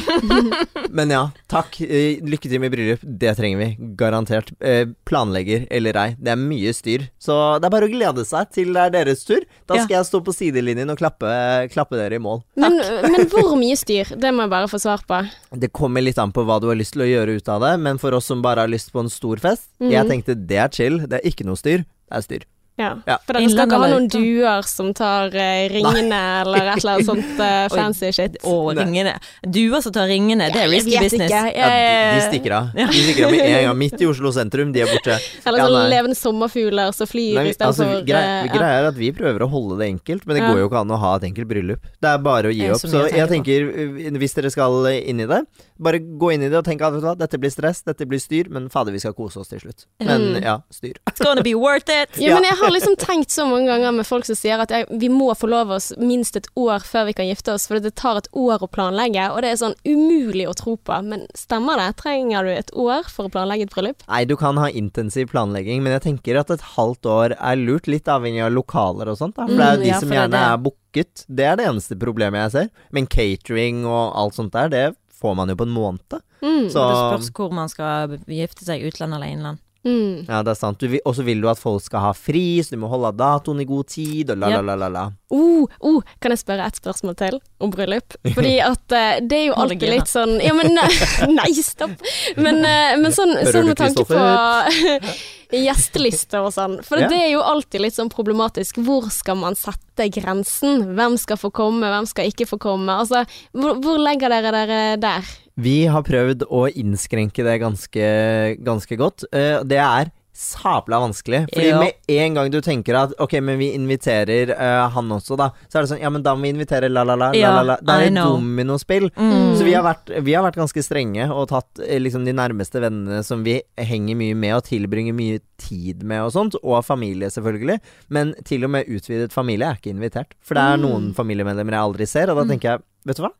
[0.98, 1.76] Men ja, takk.
[1.86, 3.02] Eh, Lykke til med bryllup.
[3.04, 3.68] Det trenger vi.
[4.00, 4.50] Garantert.
[4.60, 6.06] Eh, Planlegger eller ei.
[6.18, 7.06] Det er mye styr.
[7.22, 9.44] Så det er bare å glede seg til det er deres tur.
[9.68, 9.84] Da Ja.
[9.84, 11.30] skal jeg stå på sidelinjen og klappe,
[11.70, 12.42] klappe dere i mål.
[12.56, 12.78] Men,
[13.12, 14.10] men hvor mye styr?
[14.18, 15.22] Det må jeg bare få svar på.
[15.54, 17.76] Det kommer litt an på hva du har lyst til å gjøre ut av det,
[17.80, 19.90] men for oss som bare har lyst på en stor fest, mm.
[19.94, 20.98] jeg tenkte det er chill.
[21.06, 21.84] Det er ikke noe styr.
[22.10, 22.44] Det er styr.
[22.76, 22.88] Ja.
[23.06, 23.18] Ja.
[23.22, 27.06] For dere skal ikke ha noen duer som tar eh, ringene eller et eller annet
[27.06, 28.38] sånt eh, fancy shit?
[28.50, 29.12] Og ringene.
[29.46, 31.30] Duer som tar ringene, det er risky jeg vet business.
[31.30, 31.52] ikke.
[31.54, 32.72] Ja, de, de stikker av.
[32.74, 33.78] De stikker av med en gang.
[33.78, 35.18] Midt i Oslo sentrum, de er borte.
[35.46, 38.98] eller Ja, sånn levende sommerfugler som flyr istedenfor altså, for, grei, eh, greia er at
[38.98, 40.50] vi prøver å holde det enkelt, men det Ja.
[40.50, 41.86] går jo ikke an å ha et enkelt bryllup.
[42.02, 42.82] Det er bare å gi opp.
[42.82, 45.40] så Så jeg tenker, uh, hvis dere skal inn i det,
[45.78, 48.02] bare gå inn i det og tenk at vet du hva, dette blir stress, dette
[48.10, 49.86] blir styr, men fader, vi skal kose oss til slutt.
[50.02, 50.42] Men Mm.
[50.42, 50.94] ja, styr.
[51.10, 52.10] It's gonna be worth it.
[52.18, 52.34] Ja, Ja.
[52.34, 55.08] men jeg har liksom tenkt så mange ganger med folk som sier at jeg, vi
[55.12, 58.28] må forlove oss minst et år før vi kan gifte oss, for det tar et
[58.32, 60.98] år å planlegge, og det er sånn umulig å tro på.
[61.04, 61.90] Men stemmer det?
[62.00, 64.02] Trenger du et år for å planlegge et bryllup?
[64.08, 67.86] Nei, du kan ha intensiv planlegging, men jeg tenker at et halvt år er lurt,
[67.90, 69.36] litt avhengig av lokaler og sånt.
[69.36, 69.46] Da.
[69.48, 71.24] For det er jo Mm, de ja, som gjerne det er er booket.
[71.28, 72.70] Det er det eneste problemet jeg ser.
[72.94, 74.84] Men catering og alt sånt der, det
[75.20, 76.20] får man jo på en måned.
[76.44, 76.68] Mm.
[76.70, 79.58] Så Det spørs hvor man skal gifte seg, utland eller innland.
[79.84, 80.24] Mm.
[80.28, 80.82] ja, det er sant.
[81.04, 83.68] Og så vil du at folk skal ha fri, så du må holde datoen i
[83.68, 85.04] god tid, og la-la-la-la.
[85.10, 85.18] Ja.
[85.34, 88.16] Oh, oh, kan jeg spørre et spørsmål til om bryllup?
[88.36, 90.76] Fordi at uh, det er jo alltid litt sånn Ja, men
[91.38, 91.96] Nei, stopp!
[92.38, 94.20] Men, eh, men sånn, sånn med tanke på
[95.54, 95.64] Kristoffer?
[95.66, 96.76] gjestelister og sånn.
[96.84, 97.08] For Ja.
[97.08, 98.76] det er jo alltid litt sånn problematisk.
[98.84, 100.94] Hvor skal man sette grensen?
[100.96, 102.88] Hvem skal få komme, hvem skal ikke få komme?
[102.98, 103.24] Altså,
[103.54, 105.22] hvor, hvor legger dere dere der?
[105.56, 109.24] Vi har prøvd å innskrenke det ganske, ganske godt.
[109.32, 111.46] Eh, det er sabla vanskelig.
[111.52, 111.78] Fordi Ja.
[111.78, 115.78] med en gang du tenker at ok, men vi inviterer uh, han også, da, så
[115.78, 117.30] er det sånn ja, men da må vi invitere la-la-la.
[117.38, 117.76] Ja, la-la-la.
[117.80, 119.08] Det er I et dominospill.
[119.14, 119.54] Mm.
[119.56, 122.82] Så vi har, vært, vi har vært ganske strenge og tatt eh, liksom de nærmeste
[122.82, 127.30] vennene som vi henger mye med og tilbringer mye tid med og sånt, og familie
[127.30, 127.78] selvfølgelig.
[128.08, 130.34] Men til og med utvidet familie er ikke invitert.
[130.42, 133.32] For det er noen familiemedlemmer jeg aldri ser, og da tenker jeg, vet du hva?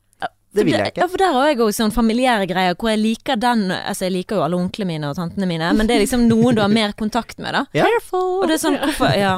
[0.55, 1.03] Det vil jeg ikke.
[1.03, 4.15] Ja, for der har jeg òg sånn familiære greier hvor jeg liker den Altså, jeg
[4.15, 6.71] liker jo alle onklene mine og tantene mine, men det er liksom noen du har
[6.71, 7.65] mer kontakt med, da.
[7.75, 7.89] Ja.
[8.15, 9.35] Og det er sånn, hvorfor Ja,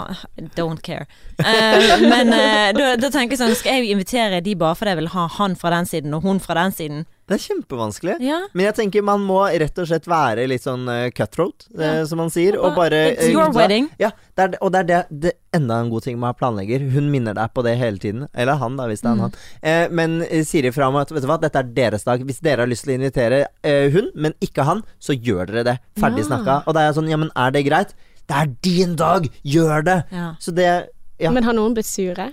[0.59, 1.09] don't care.
[1.41, 5.01] Uh, men uh, da, da tenker jeg sånn, skal jeg invitere de bare fordi jeg
[5.03, 7.07] vil ha han fra den siden og hun fra den siden?
[7.27, 8.15] Det er kjempevanskelig.
[8.23, 8.37] Ja.
[8.55, 12.21] Men jeg tenker man må rett og slett være litt sånn uh, cutthroat, eh, som
[12.23, 13.89] man sier, og bare It's eh, your uh, wedding.
[13.99, 16.37] Ja, det er, og det er det, det enda en god ting med å ha
[16.39, 16.85] planlegger.
[16.95, 18.29] Hun minner deg på det hele tiden.
[18.33, 19.25] Eller han, da, hvis det er Mm.
[19.25, 19.35] han.
[19.63, 20.15] Eh, men
[20.47, 22.23] sier ifra om at vet du hva, dette er deres dag.
[22.29, 25.65] Hvis dere har lyst til å invitere eh, hun, men ikke han, så gjør dere
[25.73, 25.77] det.
[25.99, 26.31] Ferdig Ja.
[26.31, 26.61] snakka.
[26.69, 27.95] Og da er jeg sånn, ja, men er det greit?
[28.29, 29.27] Det er din dag!
[29.43, 29.99] Gjør det!
[30.15, 30.35] Ja.
[30.39, 30.71] Så det
[31.19, 31.31] Ja.
[31.33, 32.31] Men har noen blitt sure?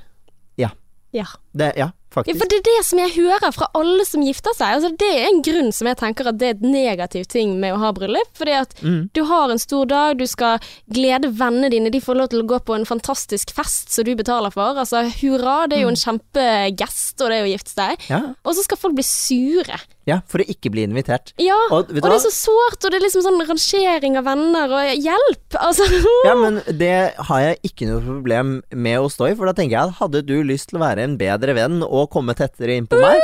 [0.59, 0.69] Ja.
[1.13, 1.25] Ja.
[1.55, 1.91] det, ja
[2.29, 4.75] Ja, for det er det som jeg hører fra alle som gifter seg.
[4.77, 7.73] Altså, det er en grunn som jeg tenker at det er et negativ ting med
[7.73, 8.29] å ha bryllup.
[8.37, 9.09] Fordi at Mm.
[9.13, 10.59] du har en stor dag, du skal
[10.91, 14.15] glede vennene dine, de får lov til å gå på en fantastisk fest som du
[14.15, 14.75] betaler for.
[14.77, 15.95] Altså hurra, det er jo en
[16.43, 18.07] kjempegest, og det er å gifte seg.
[18.09, 19.79] Ja, Og så skal folk bli sure.
[20.09, 21.31] Ja, for å ikke bli invitert.
[21.39, 24.73] Ja, Og og, det er så sårt, og det er liksom sånn rangering av venner
[24.75, 25.57] og hjelp.
[25.59, 25.87] Altså,
[26.27, 26.95] Ja, men det
[27.29, 30.23] har jeg ikke noe problem med å stå i, for da tenker jeg at hadde
[30.27, 33.21] du lyst til å være en bedre venn og komme tettere inn på meg,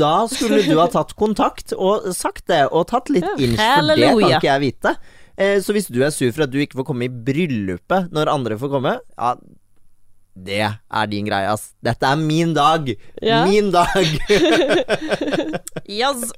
[0.00, 4.10] da skulle du ha tatt kontakt og sagt det, og tatt litt inch, for det
[4.10, 4.96] kan ikke jeg vite.
[5.36, 8.32] Eh, så hvis du er sur for at du ikke får komme i bryllupet når
[8.32, 9.36] andre får komme, ja
[10.36, 11.70] det er din greie, ass.
[11.84, 12.90] Dette er min dag!
[13.22, 13.44] Ja.
[13.48, 14.04] Min dag!
[15.86, 16.32] Yes.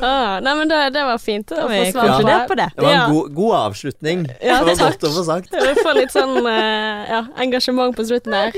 [0.00, 2.70] ah, nei, men det, det var fint å få svar på det.
[2.72, 4.22] Det var en god, god avslutning.
[4.40, 4.94] Ja, det var takk.
[4.94, 5.52] godt å få sagt.
[5.52, 8.56] Jeg får litt sånn eh, ja, engasjement på slutten der.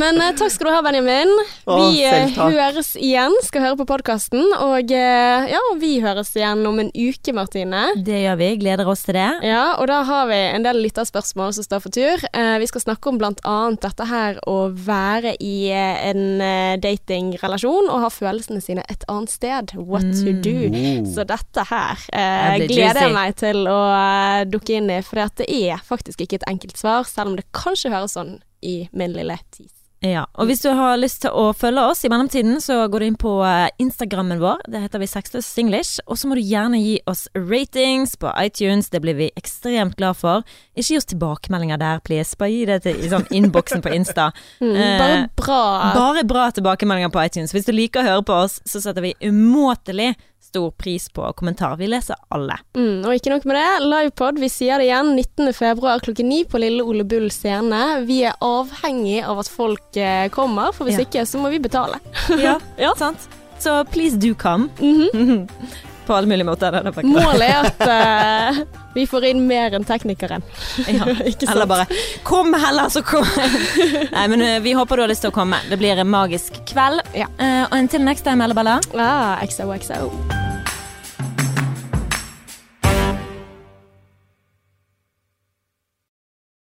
[0.00, 1.34] Men eh, takk skal du ha, Benjamin.
[1.68, 4.40] Vi eh, høres igjen, skal høre på podkasten.
[4.64, 7.90] Og ja, vi høres igjen om en uke, Martine.
[8.08, 8.50] Det gjør vi.
[8.64, 9.28] Gleder oss til det.
[9.44, 12.24] Ja, og da har vi en del lytterspørsmål som står for tur.
[12.32, 16.76] Eh, vi skal snakke om blant annet dette her å være i eh, en eh,
[16.82, 19.76] datingrelasjon og ha følelsene sine et annet sted.
[19.76, 20.70] What to do.
[20.70, 21.06] Oh.
[21.12, 25.48] Så dette her eh, gleder jeg meg til å eh, dukke inn i, for det
[25.50, 29.38] er faktisk ikke et enkelt svar, selv om det kanskje høres sånn i min lille
[29.54, 29.75] tis.
[30.04, 33.06] Ja, og hvis du har lyst til å følge oss i mellomtiden, så går du
[33.06, 34.60] inn på eh, Instagrammen vår.
[34.68, 36.02] Det heter vi Sexless Singlish.
[36.06, 38.90] Og så må du gjerne gi oss ratings på iTunes.
[38.92, 40.44] Det blir vi ekstremt glad for.
[40.76, 42.36] Ikke gi oss tilbakemeldinger der, please.
[42.38, 44.30] Bare gi det til, i sånn innboksen på Insta.
[44.60, 45.62] Mm, Eh, bare bra.
[45.96, 47.52] Bare bra tilbakemeldinger på iTunes.
[47.54, 50.12] Hvis du liker å høre på oss, så setter vi umåtelig
[50.56, 51.76] stor pris på kommentar.
[51.76, 52.56] Vi leser alle.
[52.76, 55.52] Mm, og ikke nok med det, livepod, vi sier det igjen, 19.
[55.56, 57.82] februar klokken 9 på Lille Ole Bull scene.
[58.08, 61.04] Vi er avhengig av at folk eh, kommer, for hvis Ja.
[61.04, 62.00] ikke så må vi betale.
[62.40, 62.94] Ja, Ja.
[62.96, 63.28] sant?
[63.60, 64.70] Så please do come.
[64.80, 65.46] Mhm.
[66.06, 66.72] På alle mulige måter.
[66.72, 68.60] Er Målet er at uh,
[68.96, 70.44] vi får inn mer enn teknikeren.
[70.86, 71.08] Ja.
[71.50, 71.86] Eller bare
[72.22, 73.26] 'kom heller, så kom'.
[74.16, 75.60] Nei, men uh, vi håper du har lyst til å komme.
[75.70, 77.02] Det blir en magisk kveld.
[77.14, 77.30] Ja.
[77.40, 78.80] Uh, og inntil next time, Ella Bella.
[78.94, 80.55] Ah, XOXO.